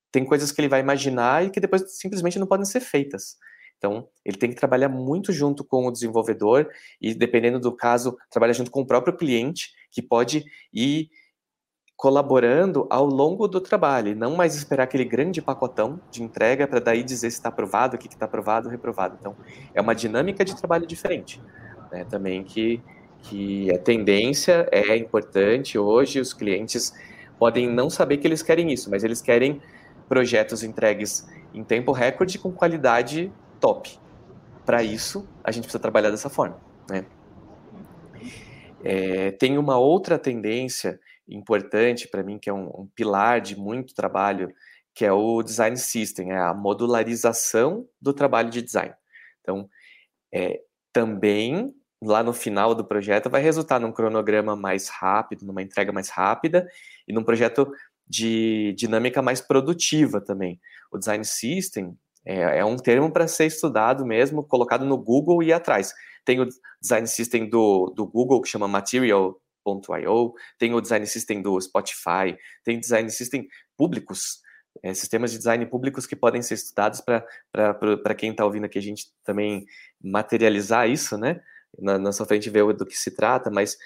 tem 0.09 0.23
coisas 0.23 0.51
que 0.51 0.62
ele 0.62 0.69
vai 0.69 0.79
imaginar 0.79 1.45
e 1.45 1.49
que 1.49 1.59
depois 1.59 1.97
simplesmente 1.97 2.39
não 2.39 2.47
podem 2.47 2.65
ser 2.65 2.79
feitas. 2.79 3.36
Então, 3.77 4.07
ele 4.23 4.38
tem 4.38 4.49
que 4.49 4.55
trabalhar 4.55 4.88
muito 4.88 5.33
junto 5.33 5.65
com 5.65 5.86
o 5.86 5.91
desenvolvedor 5.91 6.69
e, 7.01 7.13
dependendo 7.13 7.59
do 7.59 7.75
caso, 7.75 8.15
trabalhar 8.29 8.53
junto 8.53 8.71
com 8.71 8.81
o 8.81 8.88
próprio 8.88 9.17
cliente, 9.17 9.73
que 9.91 10.01
pode 10.01 10.45
ir 10.71 11.09
colaborando 11.97 12.88
ao 12.89 13.05
longo 13.05 13.47
do 13.47 13.59
trabalho, 13.59 14.09
e 14.09 14.15
não 14.15 14.36
mais 14.36 14.55
esperar 14.55 14.83
aquele 14.83 15.05
grande 15.05 15.41
pacotão 15.41 16.01
de 16.09 16.23
entrega 16.23 16.67
para 16.67 16.79
daí 16.79 17.03
dizer 17.03 17.29
se 17.29 17.38
está 17.38 17.49
aprovado, 17.49 17.95
o 17.95 17.99
que 17.99 18.07
está 18.07 18.25
aprovado, 18.25 18.69
reprovado. 18.69 19.17
Então, 19.19 19.36
é 19.73 19.81
uma 19.81 19.93
dinâmica 19.93 20.45
de 20.45 20.55
trabalho 20.55 20.88
diferente, 20.88 21.41
né? 21.93 22.03
também 22.06 22.43
que, 22.43 22.82
que 23.21 23.71
a 23.71 23.77
tendência 23.77 24.67
é 24.71 24.97
importante 24.97 25.77
hoje, 25.77 26.19
os 26.19 26.34
clientes 26.34 26.91
podem 27.38 27.69
não 27.69 27.89
saber 27.89 28.17
que 28.17 28.27
eles 28.27 28.41
querem 28.41 28.71
isso, 28.73 28.89
mas 28.89 29.03
eles 29.03 29.21
querem 29.21 29.62
projetos 30.10 30.63
entregues 30.63 31.27
em 31.53 31.63
tempo 31.63 31.91
recorde 31.91 32.39
com 32.39 32.51
qualidade 32.51 33.32
top. 33.60 33.97
Para 34.65 34.82
isso, 34.82 35.27
a 35.43 35.51
gente 35.51 35.63
precisa 35.63 35.82
trabalhar 35.82 36.10
dessa 36.10 36.29
forma. 36.29 36.60
Né? 36.89 37.06
É, 38.84 39.32
tem 39.32 39.58
uma 39.58 39.77
outra 39.77 40.17
tendência 40.17 40.99
importante 41.27 42.08
para 42.08 42.23
mim, 42.23 42.39
que 42.39 42.49
é 42.49 42.53
um, 42.53 42.67
um, 42.67 42.89
pilar 42.95 43.39
de 43.39 43.56
muito 43.56 43.93
trabalho, 43.93 44.53
que 44.93 45.06
é 45.06 45.12
o 45.12 45.41
design 45.41 45.77
system, 45.77 46.32
é 46.32 46.38
a 46.38 46.53
modularização 46.53 47.88
do 48.01 48.13
trabalho 48.13 48.49
de 48.49 48.62
design. 48.62 48.93
Então, 49.41 49.69
é, 50.34 50.62
também 50.91 51.73
lá 52.05 52.23
no 52.23 52.33
final 52.33 52.73
do 52.75 52.85
projeto 52.85 53.29
vai 53.29 53.41
resultar 53.41 53.79
num 53.79 53.91
cronograma 53.91 54.55
mais 54.55 54.89
rápido, 54.89 55.45
numa 55.45 55.61
entrega 55.61 55.91
mais 55.91 56.09
rápida 56.09 56.67
e 57.07 57.13
num 57.13 57.23
projeto 57.23 57.71
de 58.07 58.73
dinâmica 58.77 59.21
mais 59.21 59.41
produtiva 59.41 60.21
também. 60.21 60.59
O 60.91 60.97
design 60.97 61.23
system 61.23 61.97
é, 62.25 62.59
é 62.59 62.65
um 62.65 62.77
termo 62.77 63.11
para 63.11 63.27
ser 63.27 63.45
estudado 63.45 64.05
mesmo, 64.05 64.43
colocado 64.43 64.85
no 64.85 64.97
Google 64.97 65.43
e 65.43 65.51
atrás. 65.51 65.93
Tem 66.25 66.39
o 66.39 66.47
design 66.81 67.07
system 67.07 67.49
do, 67.49 67.91
do 67.95 68.05
Google 68.05 68.41
que 68.41 68.49
chama 68.49 68.67
Material.io, 68.67 70.33
tem 70.57 70.73
o 70.73 70.81
design 70.81 71.05
system 71.05 71.41
do 71.41 71.59
Spotify, 71.59 72.37
tem 72.63 72.79
design 72.79 73.09
system 73.09 73.47
públicos, 73.77 74.41
é, 74.81 74.93
sistemas 74.93 75.31
de 75.31 75.37
design 75.37 75.65
públicos 75.65 76.05
que 76.05 76.15
podem 76.15 76.41
ser 76.41 76.55
estudados 76.55 77.01
para 77.01 78.15
quem 78.15 78.31
está 78.31 78.45
ouvindo 78.45 78.65
aqui 78.65 78.77
a 78.77 78.81
gente 78.81 79.07
também 79.23 79.65
materializar 80.01 80.89
isso, 80.89 81.17
né? 81.17 81.41
Na, 81.79 81.97
na 81.97 82.12
sua 82.12 82.25
frente 82.25 82.49
ver 82.49 82.71
do 82.73 82.86
que 82.86 82.95
se 82.95 83.15
trata, 83.15 83.49
mas 83.49 83.77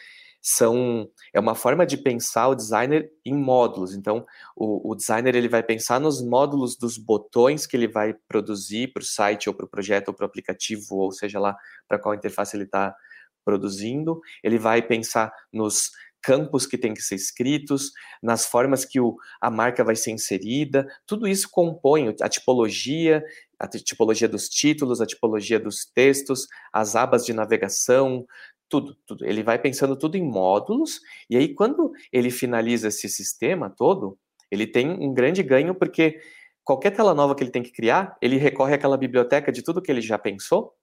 são 0.42 1.10
é 1.34 1.40
uma 1.40 1.56
forma 1.56 1.86
de 1.86 1.98
pensar 1.98 2.48
o 2.48 2.56
designer 2.56 3.10
em 3.26 3.36
módulos. 3.36 3.94
Então, 3.94 4.26
o, 4.56 4.92
o 4.92 4.96
designer 4.96 5.36
ele 5.36 5.50
vai 5.50 5.64
pensar 5.64 6.00
nos 6.00 6.22
módulos 6.22 6.78
dos 6.78 6.98
botões 6.98 7.66
que 7.66 7.76
ele 7.76 7.88
vai 7.88 8.14
produzir 8.28 8.94
para 8.94 9.02
o 9.02 9.06
site 9.06 9.50
ou 9.50 9.56
para 9.56 9.66
o 9.66 9.70
projeto 9.70 10.10
ou 10.10 10.14
para 10.14 10.24
o 10.24 10.28
aplicativo, 10.28 10.96
ou 10.96 11.12
seja 11.12 11.40
lá 11.40 11.56
para 11.88 12.00
qual 12.00 12.16
interface 12.16 12.56
ele 12.56 12.64
está 12.64 12.96
produzindo. 13.44 14.20
Ele 14.44 14.58
vai 14.58 14.82
pensar 14.82 15.34
nos 15.52 15.92
campos 16.22 16.66
que 16.66 16.78
têm 16.78 16.94
que 16.94 17.02
ser 17.02 17.16
escritos, 17.16 17.92
nas 18.22 18.46
formas 18.46 18.84
que 18.84 19.00
o, 19.00 19.16
a 19.40 19.50
marca 19.50 19.84
vai 19.84 19.96
ser 19.96 20.12
inserida. 20.12 20.86
Tudo 21.06 21.28
isso 21.28 21.48
compõe 21.50 22.16
a 22.22 22.28
tipologia, 22.30 23.24
a 23.60 23.68
tipologia 23.68 24.28
dos 24.28 24.48
títulos, 24.50 25.02
a 25.02 25.06
tipologia 25.06 25.60
dos 25.60 25.86
textos, 25.86 26.48
as 26.72 26.96
abas 26.96 27.26
de 27.26 27.34
navegação, 27.34 28.26
tudo, 28.70 28.96
tudo. 29.06 29.26
Ele 29.26 29.44
vai 29.44 29.60
pensando 29.60 29.96
tudo 29.96 30.18
em 30.18 30.24
módulos, 30.24 31.00
e 31.30 31.38
aí 31.38 31.54
quando 31.54 31.92
ele 32.12 32.30
finaliza 32.30 32.90
esse 32.90 33.10
sistema 33.10 33.70
todo, 33.70 34.18
ele 34.52 34.68
tem 34.68 34.90
um 34.90 35.14
grande 35.14 35.44
ganho, 35.44 35.76
porque 35.76 36.20
qualquer 36.64 36.92
tela 36.92 37.14
nova 37.14 37.36
que 37.36 37.44
ele 37.44 37.52
tem 37.52 37.64
que 37.64 37.72
criar, 37.72 38.18
ele 38.22 38.38
recorre 38.38 38.74
àquela 38.74 38.98
biblioteca 38.98 39.52
de 39.52 39.62
tudo 39.62 39.82
que 39.82 39.92
ele 39.92 40.02
já 40.02 40.18
pensou 40.18 40.74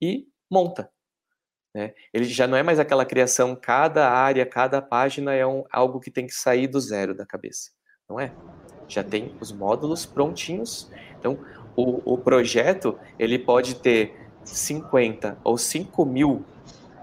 e 0.00 0.26
monta. 0.50 0.90
Né? 1.74 1.92
Ele 2.12 2.24
já 2.24 2.46
não 2.46 2.56
é 2.56 2.62
mais 2.62 2.78
aquela 2.78 3.04
criação, 3.04 3.54
cada 3.54 4.10
área, 4.10 4.46
cada 4.46 4.80
página 4.80 5.34
é 5.34 5.46
um, 5.46 5.62
algo 5.70 6.00
que 6.00 6.10
tem 6.10 6.26
que 6.26 6.32
sair 6.32 6.66
do 6.66 6.80
zero 6.80 7.14
da 7.14 7.26
cabeça. 7.26 7.70
Não 8.08 8.18
é? 8.18 8.34
Já 8.88 9.04
tem 9.04 9.36
os 9.40 9.52
módulos 9.52 10.06
prontinhos. 10.06 10.90
Então, 11.18 11.38
o, 11.76 12.14
o 12.14 12.18
projeto, 12.18 12.98
ele 13.18 13.38
pode 13.38 13.76
ter 13.76 14.16
50 14.44 15.38
ou 15.44 15.58
5 15.58 16.04
mil 16.04 16.44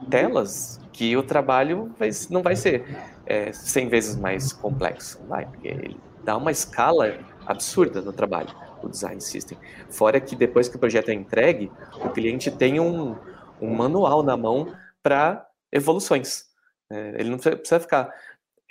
telas 0.09 0.79
que 0.91 1.15
o 1.15 1.23
trabalho 1.23 1.93
vai, 1.97 2.09
não 2.29 2.41
vai 2.41 2.55
ser 2.55 2.85
é, 3.25 3.51
100 3.51 3.87
vezes 3.89 4.15
mais 4.15 4.51
complexo, 4.51 5.19
vai, 5.27 5.45
porque 5.45 5.67
ele 5.67 5.97
dá 6.23 6.37
uma 6.37 6.51
escala 6.51 7.17
absurda 7.45 8.01
no 8.01 8.13
trabalho, 8.13 8.49
o 8.81 8.89
design 8.89 9.19
system. 9.21 9.57
Fora 9.89 10.19
que 10.19 10.35
depois 10.35 10.67
que 10.67 10.75
o 10.75 10.79
projeto 10.79 11.09
é 11.09 11.13
entregue, 11.13 11.71
o 12.03 12.09
cliente 12.09 12.49
tem 12.51 12.79
um, 12.79 13.15
um 13.61 13.73
manual 13.73 14.23
na 14.23 14.37
mão 14.37 14.73
para 15.01 15.45
evoluções. 15.71 16.45
É, 16.89 17.15
ele 17.19 17.29
não 17.29 17.37
precisa 17.37 17.79
ficar 17.79 18.13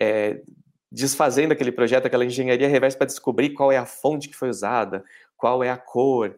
é, 0.00 0.40
desfazendo 0.90 1.52
aquele 1.52 1.72
projeto, 1.72 2.06
aquela 2.06 2.24
engenharia 2.24 2.68
reversa 2.68 2.98
para 2.98 3.06
descobrir 3.06 3.50
qual 3.50 3.72
é 3.72 3.78
a 3.78 3.86
fonte 3.86 4.28
que 4.28 4.36
foi 4.36 4.50
usada, 4.50 5.02
qual 5.42 5.64
é 5.64 5.70
a 5.70 5.76
cor, 5.76 6.36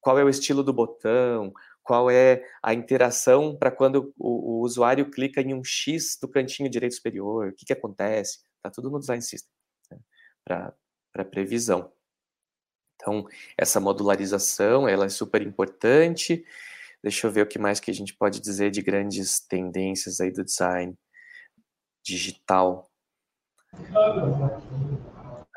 qual 0.00 0.20
é 0.20 0.22
o 0.22 0.28
estilo 0.28 0.62
do 0.62 0.72
botão, 0.72 1.52
qual 1.82 2.08
é 2.08 2.48
a 2.62 2.72
interação 2.72 3.56
para 3.56 3.72
quando 3.72 4.14
o, 4.16 4.60
o, 4.60 4.60
usuário 4.60 5.10
clica 5.10 5.40
em 5.40 5.52
um 5.52 5.64
X 5.64 6.16
do 6.22 6.28
cantinho 6.28 6.70
direito 6.70 6.94
superior, 6.94 7.48
o 7.48 7.52
que, 7.52 7.66
que 7.66 7.72
acontece, 7.72 8.38
está 8.58 8.70
tudo 8.70 8.88
no 8.88 9.00
Design 9.00 9.20
System, 9.20 9.50
né, 9.90 9.98
para 10.44 11.24
previsão. 11.24 11.92
Então, 12.94 13.26
essa 13.58 13.80
modularização, 13.80 14.88
ela 14.88 15.06
é 15.06 15.08
super 15.08 15.42
importante, 15.42 16.46
deixa 17.02 17.26
eu 17.26 17.32
ver 17.32 17.42
o 17.42 17.48
que 17.48 17.58
mais 17.58 17.80
que 17.80 17.90
a 17.90 17.94
gente 17.94 18.14
pode 18.14 18.40
dizer 18.40 18.70
de 18.70 18.80
grandes 18.80 19.40
tendências 19.40 20.20
aí 20.20 20.30
do 20.30 20.44
design 20.44 20.96
digital. 22.04 22.88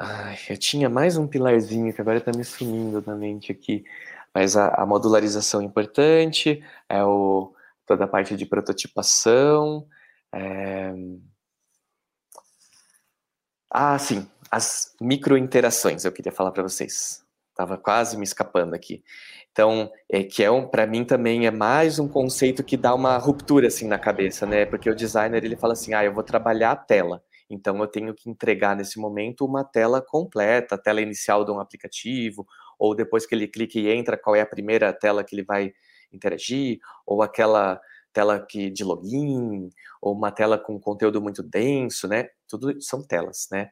Ai, 0.02 0.38
eu 0.50 0.58
tinha 0.58 0.90
mais 0.90 1.18
um 1.18 1.28
pilarzinho 1.28 1.94
que 1.94 2.00
agora 2.00 2.20
está 2.20 2.32
me 2.32 2.46
sumindo 2.46 3.02
da 3.02 3.14
mente 3.16 3.52
aqui. 3.52 3.84
Mas 4.34 4.56
a, 4.56 4.70
a 4.70 4.86
modularização 4.86 5.60
é 5.62 5.66
importante, 5.66 6.64
é 6.88 7.04
o, 7.04 7.54
toda 7.86 8.06
a 8.06 8.08
parte 8.08 8.38
de 8.38 8.46
prototipação. 8.46 9.86
É... 10.34 10.94
Ah, 13.70 13.98
sim, 14.00 14.28
as 14.50 14.96
microinterações, 15.02 16.06
eu 16.06 16.12
queria 16.12 16.32
falar 16.32 16.52
para 16.52 16.64
vocês. 16.64 17.24
Estava 17.52 17.78
quase 17.78 18.18
me 18.18 18.24
escapando 18.24 18.74
aqui. 18.74 19.04
Então, 19.52 19.92
é 20.10 20.24
que 20.24 20.42
é 20.44 20.50
um, 20.50 20.66
para 20.68 20.88
mim 20.88 21.04
também 21.04 21.46
é 21.46 21.52
mais 21.52 22.00
um 22.00 22.08
conceito 22.08 22.64
que 22.64 22.78
dá 22.78 22.96
uma 22.96 23.18
ruptura 23.18 23.68
assim 23.68 23.88
na 23.88 24.00
cabeça, 24.00 24.46
né? 24.46 24.66
Porque 24.66 24.90
o 24.90 24.96
designer 24.96 25.44
ele 25.44 25.58
fala 25.58 25.74
assim: 25.74 25.94
"Ah, 25.94 26.06
eu 26.06 26.14
vou 26.14 26.24
trabalhar 26.24 26.72
a 26.72 26.76
tela". 26.78 27.22
Então 27.50 27.80
eu 27.80 27.88
tenho 27.88 28.14
que 28.14 28.30
entregar 28.30 28.76
nesse 28.76 29.00
momento 29.00 29.46
uma 29.46 29.64
tela 29.64 30.02
completa, 30.02 30.76
a 30.76 30.78
tela 30.78 31.02
inicial 31.02 31.44
de 31.44 31.52
um 31.52 31.60
aplicativo 31.60 32.46
ou 32.80 32.96
depois 32.96 33.26
que 33.26 33.36
ele 33.36 33.48
clica 33.48 33.78
e 33.78 33.90
entra, 33.90 34.18
qual 34.18 34.36
é 34.36 34.42
a 34.42 34.46
primeira 34.46 34.94
tela 34.94 35.24
que 35.24 35.36
ele 35.36 35.44
vai 35.44 35.74
interagir, 36.12 36.80
ou 37.06 37.22
aquela 37.22 37.80
tela 38.14 38.40
que 38.40 38.70
de 38.70 38.84
login, 38.84 39.70
ou 40.02 40.16
uma 40.16 40.32
tela 40.32 40.58
com 40.58 40.80
conteúdo 40.80 41.22
muito 41.22 41.44
denso, 41.44 42.08
né? 42.08 42.30
Tudo 42.48 42.82
são 42.82 43.06
telas, 43.06 43.48
né? 43.52 43.70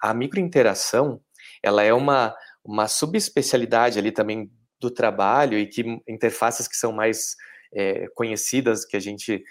A 0.00 0.12
microinteração, 0.12 1.20
ela 1.62 1.82
é 1.82 1.92
uma, 1.92 2.34
uma 2.62 2.86
subespecialidade 2.86 3.98
ali 3.98 4.12
também 4.12 4.50
do 4.78 4.90
trabalho 4.90 5.58
e 5.58 5.66
que 5.66 5.82
interfaces 6.06 6.68
que 6.68 6.76
são 6.76 6.92
mais 6.92 7.34
é, 7.72 8.06
conhecidas, 8.14 8.84
que 8.84 8.96
a 8.96 9.00
gente 9.00 9.42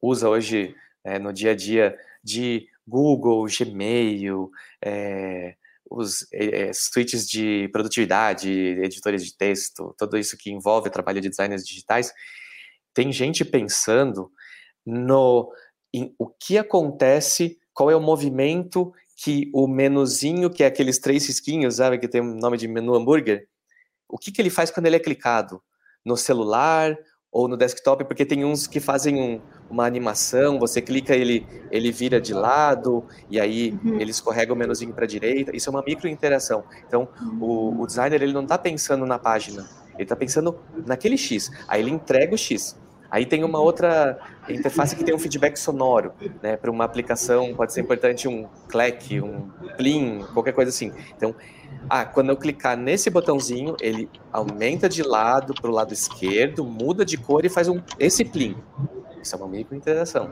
usa 0.00 0.28
hoje 0.28 0.74
é, 1.04 1.18
no 1.18 1.32
dia 1.32 1.50
a 1.50 1.54
dia 1.54 1.98
de 2.22 2.66
Google, 2.88 3.46
Gmail, 3.46 4.50
é, 4.82 5.54
os 5.90 6.26
é, 6.32 6.72
switches 6.72 7.28
de 7.28 7.68
produtividade, 7.72 8.50
editores 8.50 9.24
de 9.24 9.36
texto, 9.36 9.94
tudo 9.98 10.16
isso 10.16 10.36
que 10.36 10.50
envolve 10.50 10.90
trabalho 10.90 11.20
de 11.20 11.28
designers 11.28 11.64
digitais, 11.64 12.12
tem 12.94 13.12
gente 13.12 13.44
pensando 13.44 14.30
no 14.84 15.52
em, 15.92 16.14
o 16.18 16.26
que 16.28 16.58
acontece, 16.58 17.58
qual 17.72 17.90
é 17.90 17.96
o 17.96 18.00
movimento 18.00 18.92
que 19.16 19.50
o 19.52 19.66
menuzinho, 19.66 20.50
que 20.50 20.62
é 20.62 20.66
aqueles 20.66 20.98
três 20.98 21.26
risquinhos, 21.26 21.76
sabe, 21.76 21.98
que 21.98 22.08
tem 22.08 22.20
o 22.20 22.34
nome 22.34 22.56
de 22.56 22.68
menu 22.68 22.94
hambúrguer, 22.94 23.48
o 24.08 24.16
que, 24.16 24.30
que 24.30 24.40
ele 24.40 24.50
faz 24.50 24.70
quando 24.70 24.86
ele 24.86 24.96
é 24.96 25.00
clicado? 25.00 25.62
No 26.04 26.16
celular 26.16 26.96
ou 27.30 27.46
no 27.46 27.56
desktop, 27.56 28.04
porque 28.04 28.24
tem 28.24 28.44
uns 28.44 28.66
que 28.66 28.80
fazem 28.80 29.20
um, 29.20 29.40
uma 29.70 29.84
animação, 29.84 30.58
você 30.58 30.80
clica, 30.80 31.14
ele, 31.14 31.46
ele 31.70 31.92
vira 31.92 32.20
de 32.20 32.32
lado, 32.32 33.04
e 33.30 33.38
aí 33.38 33.78
uhum. 33.84 34.00
ele 34.00 34.10
escorrega 34.10 34.52
o 34.52 34.56
menuzinho 34.56 34.92
para 34.94 35.04
a 35.04 35.08
direita. 35.08 35.54
Isso 35.54 35.68
é 35.68 35.70
uma 35.70 35.82
micro 35.82 36.08
interação. 36.08 36.64
Então, 36.86 37.08
o, 37.40 37.82
o 37.82 37.86
designer 37.86 38.22
ele 38.22 38.32
não 38.32 38.42
está 38.42 38.56
pensando 38.56 39.04
na 39.04 39.18
página, 39.18 39.68
ele 39.94 40.04
está 40.04 40.16
pensando 40.16 40.58
naquele 40.86 41.18
X. 41.18 41.50
Aí 41.66 41.82
ele 41.82 41.90
entrega 41.90 42.34
o 42.34 42.38
X. 42.38 42.76
Aí 43.10 43.24
tem 43.24 43.42
uma 43.42 43.58
outra 43.58 44.18
interface 44.48 44.94
que 44.94 45.02
tem 45.02 45.14
um 45.14 45.18
feedback 45.18 45.56
sonoro, 45.56 46.12
né? 46.42 46.56
Para 46.56 46.70
uma 46.70 46.84
aplicação 46.84 47.54
pode 47.54 47.72
ser 47.72 47.80
importante 47.80 48.28
um 48.28 48.46
clack, 48.68 49.20
um 49.20 49.48
plim, 49.76 50.24
qualquer 50.34 50.52
coisa 50.52 50.68
assim. 50.68 50.92
Então, 51.16 51.34
ah, 51.88 52.04
quando 52.04 52.30
eu 52.30 52.36
clicar 52.36 52.76
nesse 52.76 53.08
botãozinho, 53.08 53.76
ele 53.80 54.10
aumenta 54.32 54.88
de 54.88 55.02
lado 55.02 55.54
para 55.54 55.70
o 55.70 55.74
lado 55.74 55.92
esquerdo, 55.92 56.64
muda 56.64 57.04
de 57.04 57.16
cor 57.16 57.44
e 57.44 57.48
faz 57.48 57.68
um 57.68 57.80
esse 57.98 58.24
plim. 58.24 58.56
Isso 59.22 59.34
é 59.34 59.38
uma 59.38 59.48
microinteração. 59.48 60.30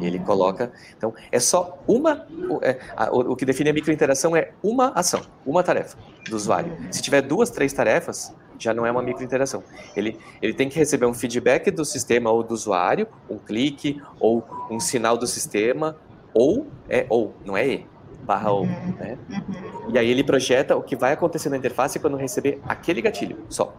Ele 0.00 0.18
coloca. 0.18 0.72
Então, 0.96 1.14
é 1.30 1.38
só 1.38 1.78
uma. 1.86 2.26
É, 2.62 2.78
a, 2.96 3.10
o, 3.10 3.32
o, 3.32 3.36
que 3.36 3.44
define 3.44 3.70
a 3.70 3.72
microinteração 3.72 4.34
é 4.36 4.52
uma 4.62 4.88
ação, 4.94 5.20
uma 5.44 5.62
tarefa 5.62 5.96
do 6.28 6.36
usuário. 6.36 6.76
Se 6.90 7.02
tiver 7.02 7.22
duas, 7.22 7.50
três 7.50 7.72
tarefas, 7.72 8.34
já 8.58 8.74
não 8.74 8.86
é 8.86 8.90
uma 8.90 9.02
microinteração. 9.02 9.62
Ele, 9.96 10.18
ele 10.40 10.52
tem 10.52 10.68
que 10.68 10.78
receber 10.78 11.06
um 11.06 11.14
feedback 11.14 11.70
do 11.70 11.84
sistema 11.84 12.30
ou 12.30 12.42
do 12.42 12.54
usuário, 12.54 13.06
um 13.28 13.38
clique, 13.38 14.00
ou 14.20 14.46
um 14.70 14.80
sinal 14.80 15.16
do 15.16 15.26
sistema, 15.26 15.96
ou 16.34 16.66
é 16.88 17.06
ou, 17.08 17.34
não 17.44 17.56
é 17.56 17.66
e, 17.66 17.86
barra 18.22 18.50
ou. 18.50 18.62
Uhum. 18.62 18.94
Né? 18.98 19.18
Uhum. 19.30 19.90
E 19.90 19.98
aí 19.98 20.10
ele 20.10 20.24
projeta 20.24 20.76
o 20.76 20.82
que 20.82 20.96
vai 20.96 21.12
acontecer 21.12 21.48
na 21.48 21.56
interface 21.56 21.98
quando 21.98 22.16
receber 22.16 22.60
aquele 22.66 23.00
gatilho, 23.00 23.44
só. 23.48 23.74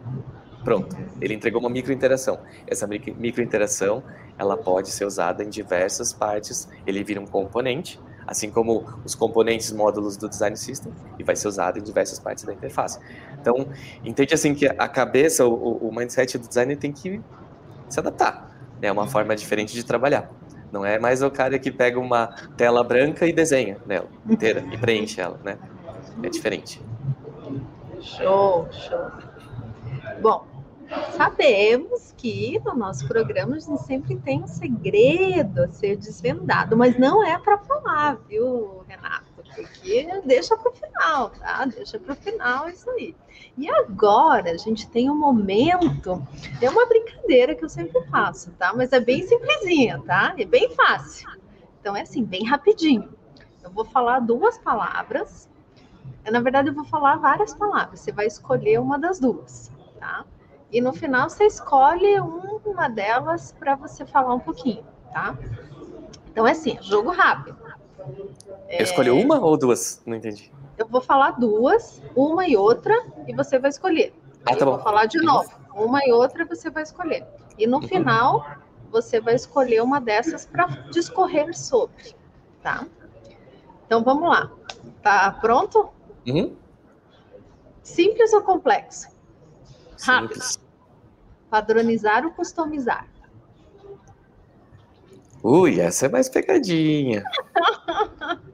Pronto, 0.63 0.97
ele 1.21 1.33
entregou 1.33 1.61
uma 1.61 1.69
microinteração. 1.69 2.39
Essa 2.65 2.85
microinteração, 2.87 4.03
ela 4.37 4.57
pode 4.57 4.89
ser 4.89 5.05
usada 5.05 5.41
em 5.41 5.49
diversas 5.49 6.11
partes, 6.11 6.67
ele 6.85 7.03
vira 7.05 7.21
um 7.21 7.25
componente, 7.25 7.97
assim 8.27 8.51
como 8.51 8.85
os 9.05 9.15
componentes 9.15 9.71
módulos 9.71 10.17
do 10.17 10.27
design 10.27 10.55
system, 10.57 10.91
e 11.17 11.23
vai 11.23 11.35
ser 11.35 11.47
usado 11.47 11.79
em 11.79 11.81
diversas 11.81 12.19
partes 12.19 12.43
da 12.43 12.53
interface. 12.53 12.99
Então, 13.39 13.67
entende 14.03 14.33
assim 14.33 14.53
que 14.53 14.67
a 14.67 14.87
cabeça, 14.87 15.45
o, 15.45 15.77
o 15.77 15.95
mindset 15.95 16.37
do 16.37 16.47
designer 16.47 16.77
tem 16.77 16.91
que 16.91 17.21
se 17.89 17.99
adaptar. 17.99 18.51
É 18.81 18.91
uma 18.91 19.07
forma 19.07 19.35
diferente 19.35 19.73
de 19.73 19.83
trabalhar. 19.83 20.29
Não 20.71 20.85
é 20.85 20.99
mais 20.99 21.23
o 21.23 21.31
cara 21.31 21.57
que 21.57 21.71
pega 21.71 21.99
uma 21.99 22.27
tela 22.57 22.83
branca 22.83 23.25
e 23.25 23.31
desenha 23.31 23.77
nela 23.85 24.07
inteira 24.29 24.63
e 24.71 24.77
preenche 24.77 25.21
ela, 25.21 25.39
né? 25.43 25.57
É 26.21 26.29
diferente. 26.29 26.81
Show, 28.01 28.67
show. 28.71 29.11
Bom, 30.21 30.45
sabemos 31.15 32.13
que 32.17 32.59
no 32.65 32.73
nosso 32.75 33.07
programa 33.07 33.55
a 33.55 33.59
gente 33.59 33.81
sempre 33.83 34.15
tem 34.17 34.43
um 34.43 34.47
segredo 34.47 35.63
a 35.63 35.67
ser 35.69 35.97
desvendado, 35.97 36.75
mas 36.77 36.97
não 36.97 37.25
é 37.25 37.37
para 37.37 37.57
falar, 37.59 38.15
viu, 38.27 38.83
Renato? 38.87 39.25
Porque 39.55 40.07
deixa 40.25 40.55
para 40.55 40.71
o 40.71 40.75
final, 40.75 41.29
tá? 41.31 41.65
Deixa 41.65 41.99
para 41.99 42.13
o 42.13 42.15
final 42.15 42.69
isso 42.69 42.89
aí. 42.91 43.15
E 43.57 43.69
agora 43.69 44.51
a 44.51 44.57
gente 44.57 44.87
tem 44.89 45.09
um 45.09 45.17
momento, 45.17 46.25
é 46.61 46.69
uma 46.69 46.85
brincadeira 46.85 47.55
que 47.55 47.65
eu 47.65 47.69
sempre 47.69 48.03
faço, 48.07 48.51
tá? 48.51 48.73
Mas 48.73 48.91
é 48.91 48.99
bem 48.99 49.23
simplesinha, 49.23 50.01
tá? 50.05 50.33
É 50.37 50.45
bem 50.45 50.69
fácil. 50.75 51.29
Então 51.79 51.95
é 51.95 52.01
assim, 52.01 52.23
bem 52.23 52.45
rapidinho. 52.45 53.09
Eu 53.63 53.71
vou 53.71 53.85
falar 53.85 54.19
duas 54.19 54.57
palavras. 54.57 55.49
Na 56.29 56.39
verdade, 56.39 56.69
eu 56.69 56.73
vou 56.73 56.85
falar 56.85 57.15
várias 57.17 57.53
palavras. 57.53 57.99
Você 58.01 58.11
vai 58.11 58.27
escolher 58.27 58.79
uma 58.79 58.99
das 58.99 59.19
duas, 59.19 59.71
tá? 59.99 60.25
E 60.71 60.81
no 60.81 60.91
final 60.93 61.29
você 61.29 61.45
escolhe 61.45 62.19
uma 62.19 62.89
delas 62.89 63.53
para 63.57 63.75
você 63.75 64.05
falar 64.05 64.33
um 64.33 64.39
pouquinho, 64.39 64.85
tá? 65.13 65.37
Então 66.29 66.45
é 66.47 66.51
assim, 66.51 66.77
jogo 66.81 67.11
rápido. 67.11 67.57
É... 68.67 68.83
Escolhe 68.83 69.09
uma 69.09 69.39
ou 69.39 69.57
duas? 69.57 70.01
Não 70.05 70.15
entendi. 70.15 70.51
Eu 70.77 70.87
vou 70.87 71.01
falar 71.01 71.31
duas, 71.31 72.01
uma 72.15 72.47
e 72.47 72.55
outra, 72.55 72.93
e 73.27 73.33
você 73.33 73.57
vai 73.57 73.69
escolher. 73.69 74.13
Ah, 74.45 74.55
tá 74.55 74.59
eu 74.59 74.65
bom. 74.65 74.71
vou 74.73 74.81
falar 74.81 75.05
de 75.05 75.19
novo. 75.19 75.49
Uma 75.73 76.05
e 76.05 76.11
outra 76.11 76.45
você 76.45 76.69
vai 76.69 76.83
escolher. 76.83 77.25
E 77.57 77.65
no 77.65 77.77
uhum. 77.77 77.87
final, 77.87 78.45
você 78.91 79.19
vai 79.19 79.35
escolher 79.35 79.81
uma 79.81 79.99
dessas 79.99 80.45
para 80.45 80.67
discorrer 80.91 81.57
sobre, 81.57 82.15
tá? 82.61 82.85
Então 83.85 84.03
vamos 84.03 84.29
lá. 84.29 84.51
Tá 85.01 85.31
pronto? 85.31 85.89
Uhum. 86.27 86.55
Simples 87.81 88.33
ou 88.33 88.41
complexo? 88.41 89.07
Rápido. 90.01 90.43
Padronizar 91.49 92.25
ou 92.25 92.31
customizar? 92.31 93.07
Ui, 95.43 95.79
essa 95.79 96.07
é 96.07 96.09
mais 96.09 96.27
pegadinha. 96.27 97.23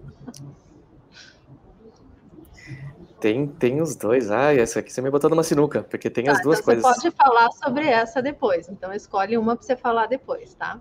Tem, 3.23 3.47
tem 3.47 3.81
os 3.81 3.95
dois. 3.95 4.29
Ah, 4.29 4.53
essa 4.53 4.81
aqui 4.81 4.91
você 4.91 5.01
me 5.01 5.09
botou 5.09 5.29
numa 5.29 5.43
sinuca, 5.43 5.81
porque 5.81 6.09
tem 6.09 6.25
tá, 6.25 6.33
as 6.33 6.41
duas 6.41 6.59
então 6.59 6.75
coisas. 6.75 6.83
Você 6.83 7.09
pode 7.09 7.15
falar 7.15 7.49
sobre 7.53 7.87
essa 7.87 8.21
depois. 8.21 8.67
Então 8.67 8.91
escolhe 8.91 9.37
uma 9.37 9.55
para 9.55 9.65
você 9.65 9.77
falar 9.77 10.07
depois, 10.07 10.53
tá? 10.55 10.77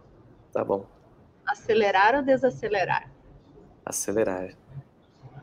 Tá 0.53 0.64
bom. 0.64 0.85
Acelerar 1.46 2.16
ou 2.16 2.22
desacelerar? 2.22 3.09
Acelerar. 3.87 4.57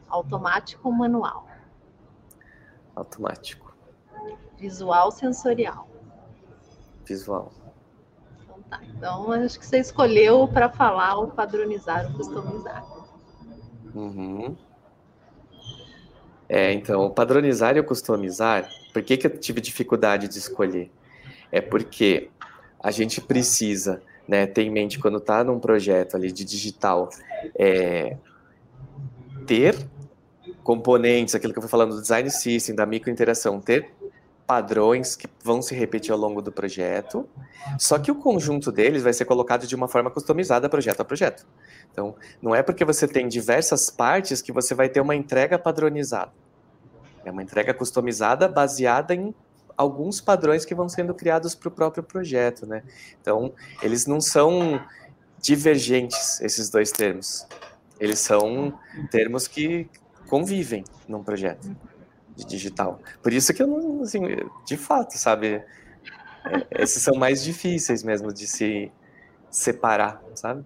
Automático 0.10 0.90
ou 0.90 0.94
manual? 0.94 1.48
Automático. 2.94 3.69
Visual 4.60 5.12
sensorial? 5.12 5.88
Visual. 7.06 7.52
Então 8.44 8.62
tá. 8.70 8.82
Então 8.84 9.32
acho 9.32 9.60
que 9.60 9.66
você 9.66 9.80
escolheu 9.80 10.48
para 10.48 10.70
falar 10.70 11.18
o 11.20 11.28
padronizar 11.28 12.06
ou 12.08 12.14
customizar. 12.14 12.86
Uhum. 13.96 14.56
É, 16.48 16.74
então, 16.74 17.12
padronizar 17.12 17.78
e 17.78 17.84
customizar, 17.84 18.68
por 18.92 19.04
que, 19.04 19.18
que 19.18 19.28
eu 19.28 19.38
tive 19.38 19.62
dificuldade 19.62 20.28
de 20.28 20.40
escolher? 20.40 20.92
É 21.52 21.62
porque 21.62 22.30
a 22.82 22.90
gente 22.90 23.22
precisa 23.22 24.02
né, 24.28 24.48
ter 24.48 24.64
em 24.64 24.72
mente 24.72 24.98
quando 24.98 25.20
está 25.20 25.44
num 25.44 25.60
projeto 25.60 26.16
ali 26.16 26.32
de 26.32 26.44
digital, 26.44 27.10
é, 27.56 28.18
ter 29.46 29.76
componentes, 30.64 31.36
aquilo 31.36 31.54
que 31.54 31.60
eu 31.60 31.64
fui 31.64 31.70
falando 31.70 31.96
do 31.96 32.02
design 32.02 32.30
system, 32.30 32.76
da 32.76 32.86
microinteração, 32.86 33.60
ter 33.60 33.92
padrões 34.50 35.16
que 35.16 35.28
vão 35.44 35.62
se 35.62 35.76
repetir 35.76 36.12
ao 36.12 36.18
longo 36.18 36.42
do 36.42 36.52
projeto, 36.52 37.30
só 37.78 38.00
que 38.00 38.10
o 38.10 38.16
conjunto 38.16 38.72
deles 38.72 39.04
vai 39.04 39.14
ser 39.14 39.26
colocado 39.26 39.68
de 39.68 39.76
uma 39.76 39.88
forma 39.88 40.10
customizada 40.10 40.68
projeto 40.68 41.02
a 41.02 41.06
projeto. 41.06 41.46
Então, 41.92 42.16
não 42.42 42.56
é 42.56 42.64
porque 42.64 42.84
você 42.84 43.08
tem 43.08 43.28
diversas 43.28 43.92
partes 43.92 44.42
que 44.42 44.52
você 44.52 44.74
vai 44.74 44.90
ter 44.90 45.02
uma 45.02 45.16
entrega 45.16 45.60
padronizada. 45.60 46.32
É 47.24 47.30
uma 47.30 47.44
entrega 47.44 47.76
customizada 47.76 48.48
baseada 48.48 49.14
em 49.14 49.36
alguns 49.78 50.20
padrões 50.20 50.66
que 50.66 50.74
vão 50.74 50.90
sendo 50.90 51.14
criados 51.14 51.54
para 51.54 51.68
o 51.68 51.72
próprio 51.72 52.02
projeto, 52.02 52.66
né? 52.66 52.82
Então, 53.22 53.54
eles 53.84 54.08
não 54.08 54.20
são 54.20 54.84
divergentes, 55.40 56.42
esses 56.42 56.72
dois 56.72 56.92
termos. 56.92 57.46
Eles 58.00 58.18
são 58.18 58.74
termos 59.12 59.48
que 59.48 59.88
convivem 60.28 60.84
num 61.08 61.24
projeto 61.24 61.70
de 62.40 62.46
digital. 62.46 63.00
Por 63.22 63.34
isso 63.34 63.54
que 63.54 63.62
eu 63.62 63.68
não, 63.68 64.02
assim, 64.02 64.22
de 64.66 64.78
fato, 64.78 65.18
sabe, 65.18 65.64
é, 66.46 66.84
esses 66.84 67.04
são 67.04 67.16
mais 67.16 67.44
difíceis 67.44 68.04
mesmo 68.04 68.34
de 68.34 68.48
se 68.48 68.92
separar, 69.50 70.22
sabe? 70.36 70.66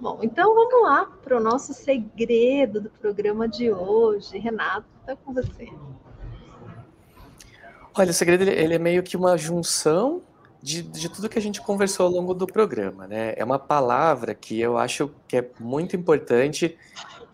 Bom, 0.00 0.18
então 0.22 0.54
vamos 0.54 0.82
lá 0.82 1.06
para 1.22 1.36
o 1.36 1.40
nosso 1.40 1.72
segredo 1.72 2.80
do 2.80 2.90
programa 2.90 3.48
de 3.48 3.70
hoje. 3.70 4.38
Renato, 4.38 4.86
está 5.00 5.16
com 5.16 5.32
você. 5.32 5.68
Olha, 7.96 8.10
o 8.10 8.14
segredo 8.14 8.42
ele 8.42 8.74
é 8.74 8.78
meio 8.78 9.02
que 9.02 9.16
uma 9.16 9.36
junção 9.36 10.22
de, 10.62 10.82
de 10.82 11.08
tudo 11.08 11.28
que 11.28 11.38
a 11.38 11.42
gente 11.42 11.60
conversou 11.60 12.06
ao 12.06 12.12
longo 12.12 12.34
do 12.34 12.46
programa, 12.46 13.06
né? 13.06 13.34
É 13.36 13.44
uma 13.44 13.58
palavra 13.58 14.34
que 14.34 14.60
eu 14.60 14.76
acho 14.76 15.10
que 15.28 15.36
é 15.36 15.50
muito 15.60 15.94
importante 15.94 16.76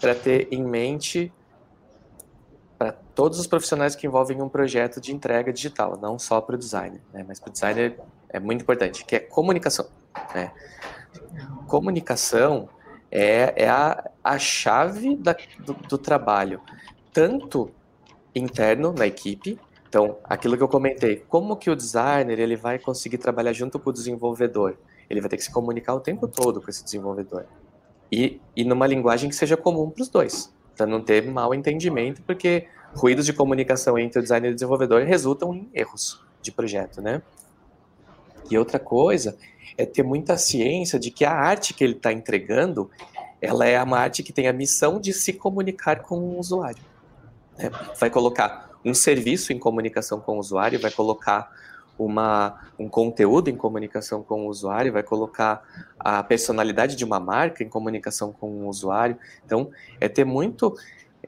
para 0.01 0.15
ter 0.15 0.49
em 0.51 0.63
mente 0.63 1.33
para 2.81 2.93
todos 3.15 3.39
os 3.39 3.47
profissionais 3.47 3.95
que 3.95 4.07
envolvem 4.07 4.41
um 4.41 4.49
projeto 4.49 5.03
de 5.03 5.15
entrega 5.15 5.53
digital, 5.53 5.99
não 6.01 6.19
só 6.19 6.41
para 6.41 6.55
o 6.55 6.59
designer, 6.59 7.03
né? 7.13 7.23
mas 7.29 7.39
para 7.39 7.51
o 7.51 7.53
designer 7.53 8.01
é 8.31 8.41
muito 8.41 8.63
importante, 8.63 9.05
que 9.05 9.17
é 9.17 9.19
comunicação. 9.19 9.87
Né? 10.35 10.51
Comunicação 11.67 12.71
é, 13.11 13.53
é 13.65 13.69
a, 13.69 14.03
a 14.25 14.39
chave 14.39 15.15
da, 15.15 15.37
do, 15.59 15.75
do 15.75 15.99
trabalho, 15.99 16.59
tanto 17.13 17.71
interno 18.35 18.95
na 18.95 19.07
equipe, 19.07 19.61
então, 19.87 20.17
aquilo 20.25 20.57
que 20.57 20.63
eu 20.63 20.69
comentei, 20.69 21.17
como 21.29 21.57
que 21.57 21.69
o 21.69 21.77
designer 21.77 22.39
ele 22.39 22.57
vai 22.57 22.79
conseguir 22.79 23.19
trabalhar 23.19 23.53
junto 23.53 23.79
com 23.79 23.91
o 23.91 23.93
desenvolvedor? 23.93 24.79
Ele 25.11 25.21
vai 25.21 25.29
ter 25.29 25.37
que 25.37 25.43
se 25.43 25.53
comunicar 25.53 25.95
o 25.95 26.01
tempo 26.01 26.27
todo 26.27 26.63
com 26.63 26.71
esse 26.71 26.83
desenvolvedor. 26.83 27.45
E, 28.11 28.41
e 28.57 28.65
numa 28.65 28.87
linguagem 28.87 29.29
que 29.29 29.37
seja 29.37 29.57
comum 29.57 29.91
para 29.91 30.03
os 30.03 30.09
dois 30.09 30.51
para 30.81 30.87
não 30.87 31.03
ter 31.03 31.31
mal 31.31 31.55
entendimento, 31.55 32.23
porque 32.23 32.67
ruídos 32.95 33.27
de 33.27 33.35
comunicação 33.35 33.99
entre 33.99 34.19
o 34.19 34.23
designer 34.23 34.49
e 34.49 34.53
o 34.53 34.55
desenvolvedor 34.55 35.03
resultam 35.03 35.55
em 35.55 35.69
erros 35.75 36.25
de 36.41 36.51
projeto, 36.51 37.03
né? 37.03 37.21
E 38.51 38.57
outra 38.57 38.79
coisa 38.79 39.37
é 39.77 39.85
ter 39.85 40.03
muita 40.03 40.39
ciência 40.39 40.99
de 40.99 41.11
que 41.11 41.23
a 41.23 41.33
arte 41.33 41.75
que 41.75 41.85
ele 41.85 41.93
está 41.93 42.11
entregando, 42.15 42.91
ela 43.43 43.67
é 43.67 43.81
uma 43.83 43.99
arte 43.99 44.23
que 44.23 44.33
tem 44.33 44.49
a 44.49 44.55
missão 44.55 44.99
de 44.99 45.13
se 45.13 45.35
comunicar 45.35 46.01
com 46.01 46.19
o 46.19 46.39
usuário. 46.39 46.83
Né? 47.59 47.71
Vai 47.99 48.09
colocar 48.09 48.71
um 48.83 48.95
serviço 48.95 49.53
em 49.53 49.59
comunicação 49.59 50.19
com 50.19 50.37
o 50.37 50.39
usuário, 50.39 50.81
vai 50.81 50.91
colocar 50.91 51.51
uma, 52.05 52.59
um 52.79 52.89
conteúdo 52.89 53.51
em 53.51 53.57
comunicação 53.57 54.23
com 54.23 54.47
o 54.47 54.49
usuário, 54.49 54.93
vai 54.93 55.03
colocar 55.03 55.63
a 55.99 56.23
personalidade 56.23 56.97
de 56.97 57.05
uma 57.05 57.21
marca 57.21 57.63
em 57.63 57.69
comunicação 57.69 58.33
com 58.33 58.49
o 58.49 58.69
usuário. 58.69 59.19
Então, 59.45 59.71
é 60.01 60.09
ter 60.09 60.25
muito 60.25 60.75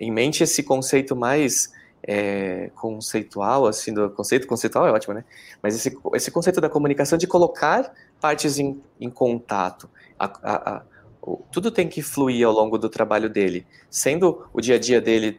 em 0.01 0.11
mente 0.11 0.43
esse 0.43 0.63
conceito 0.63 1.15
mais 1.15 1.73
é, 2.03 2.71
conceitual, 2.75 3.67
assim, 3.67 3.93
do 3.93 4.11
conceito 4.11 4.47
conceitual 4.47 4.87
é 4.87 4.93
ótimo, 4.93 5.15
né? 5.15 5.25
Mas 5.63 5.77
esse, 5.77 5.97
esse 6.15 6.31
conceito 6.31 6.61
da 6.61 6.71
comunicação 6.71 7.19
de 7.19 7.27
colocar 7.27 7.93
partes 8.19 8.59
em, 8.59 8.81
em 8.99 9.11
contato. 9.11 9.91
A, 10.19 10.25
a, 10.25 10.71
a, 10.77 10.83
tudo 11.53 11.71
tem 11.71 11.87
que 11.87 12.01
fluir 12.01 12.47
ao 12.47 12.53
longo 12.53 12.79
do 12.79 12.89
trabalho 12.89 13.29
dele, 13.29 13.67
sendo 13.91 14.49
o 14.55 14.61
dia 14.61 14.77
a 14.77 14.79
dia 14.79 15.01
dele 15.01 15.39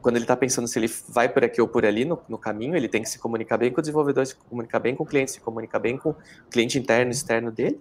quando 0.00 0.16
ele 0.16 0.24
está 0.24 0.36
pensando 0.36 0.68
se 0.68 0.78
ele 0.78 0.92
vai 1.08 1.28
por 1.28 1.44
aqui 1.44 1.60
ou 1.60 1.68
por 1.68 1.84
ali 1.84 2.04
no, 2.04 2.20
no, 2.28 2.38
caminho, 2.38 2.76
ele 2.76 2.88
tem 2.88 3.02
que 3.02 3.08
se 3.08 3.18
comunicar 3.18 3.56
bem 3.56 3.72
com 3.72 3.80
o 3.80 3.82
desenvolvedor, 3.82 4.26
se 4.26 4.36
comunicar 4.36 4.78
bem 4.78 4.94
com 4.94 5.02
o 5.02 5.06
cliente, 5.06 5.32
se 5.32 5.40
comunicar 5.40 5.78
bem 5.78 5.96
com 5.96 6.10
o 6.10 6.16
cliente 6.50 6.78
interno 6.78 7.10
e 7.10 7.14
externo 7.14 7.50
dele. 7.50 7.78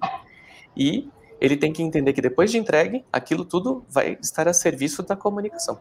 E 0.76 1.10
ele 1.40 1.58
tem 1.58 1.72
que 1.72 1.84
entender 1.84 2.14
que 2.14 2.22
depois 2.22 2.52
de 2.52 2.58
entregue, 2.58 3.06
aquilo 3.12 3.46
tudo 3.46 3.86
vai 3.90 4.18
estar 4.22 4.48
a 4.48 4.54
serviço 4.54 5.04
da 5.04 5.16
comunicação. 5.16 5.80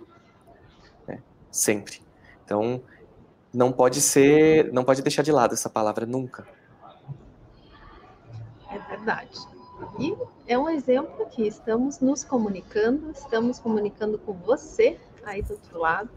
Né? 1.07 1.22
Sempre. 1.51 2.01
Então, 2.44 2.83
não 3.53 3.72
pode 3.72 4.01
ser, 4.01 4.72
não 4.72 4.85
pode 4.85 5.03
deixar 5.03 5.22
de 5.22 5.33
lado 5.33 5.55
essa 5.55 5.70
palavra 5.70 6.05
nunca. 6.05 6.46
É 8.70 8.79
verdade. 8.90 9.38
E 9.99 10.16
é 10.46 10.59
um 10.59 10.68
exemplo 10.68 11.27
que 11.27 11.46
estamos 11.46 12.01
nos 12.01 12.25
comunicando, 12.25 13.11
estamos 13.11 13.59
comunicando 13.59 14.18
com 14.18 14.33
você 14.33 14.99
aí 15.27 15.43
do 15.43 15.53
outro 15.53 15.79
lado. 15.79 16.09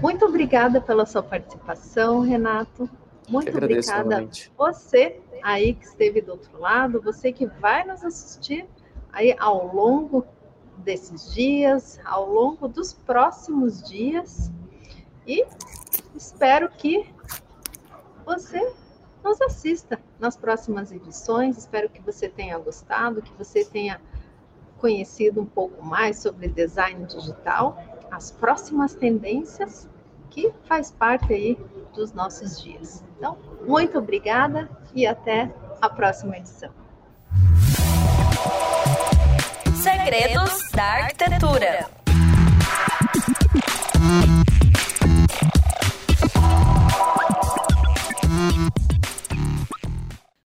Muito 0.00 0.24
obrigada 0.24 0.80
pela 0.80 1.06
sua 1.06 1.22
participação, 1.22 2.20
Renato. 2.20 2.88
Muito 3.28 3.56
obrigada 3.56 4.22
a 4.22 4.26
você 4.56 5.20
aí 5.42 5.74
que 5.74 5.84
esteve 5.84 6.20
do 6.20 6.32
outro 6.32 6.58
lado, 6.58 7.00
você 7.00 7.32
que 7.32 7.46
vai 7.46 7.84
nos 7.84 8.04
assistir 8.04 8.66
aí 9.12 9.34
ao 9.38 9.74
longo 9.74 10.26
desses 10.78 11.32
dias, 11.34 12.00
ao 12.04 12.28
longo 12.28 12.66
dos 12.66 12.92
próximos 12.92 13.82
dias. 13.82 14.50
E 15.26 15.46
espero 16.14 16.68
que 16.68 17.08
você 18.26 18.72
nos 19.22 19.40
assista 19.40 19.98
nas 20.18 20.36
próximas 20.36 20.92
edições. 20.92 21.56
Espero 21.56 21.88
que 21.88 22.00
você 22.02 22.28
tenha 22.28 22.58
gostado, 22.58 23.22
que 23.22 23.32
você 23.34 23.64
tenha 23.64 24.00
conhecido 24.78 25.40
um 25.40 25.46
pouco 25.46 25.82
mais 25.82 26.18
sobre 26.18 26.46
design 26.46 27.06
digital, 27.06 27.78
as 28.14 28.30
próximas 28.30 28.94
tendências 28.94 29.88
que 30.30 30.52
faz 30.68 30.90
parte 30.90 31.32
aí 31.32 31.58
dos 31.92 32.12
nossos 32.12 32.62
dias. 32.62 33.04
Então, 33.16 33.36
muito 33.66 33.98
obrigada 33.98 34.70
e 34.94 35.04
até 35.04 35.52
a 35.80 35.88
próxima 35.88 36.36
edição. 36.36 36.70
Segredos 39.82 40.70
da 40.72 40.84
Arquitetura. 40.84 41.88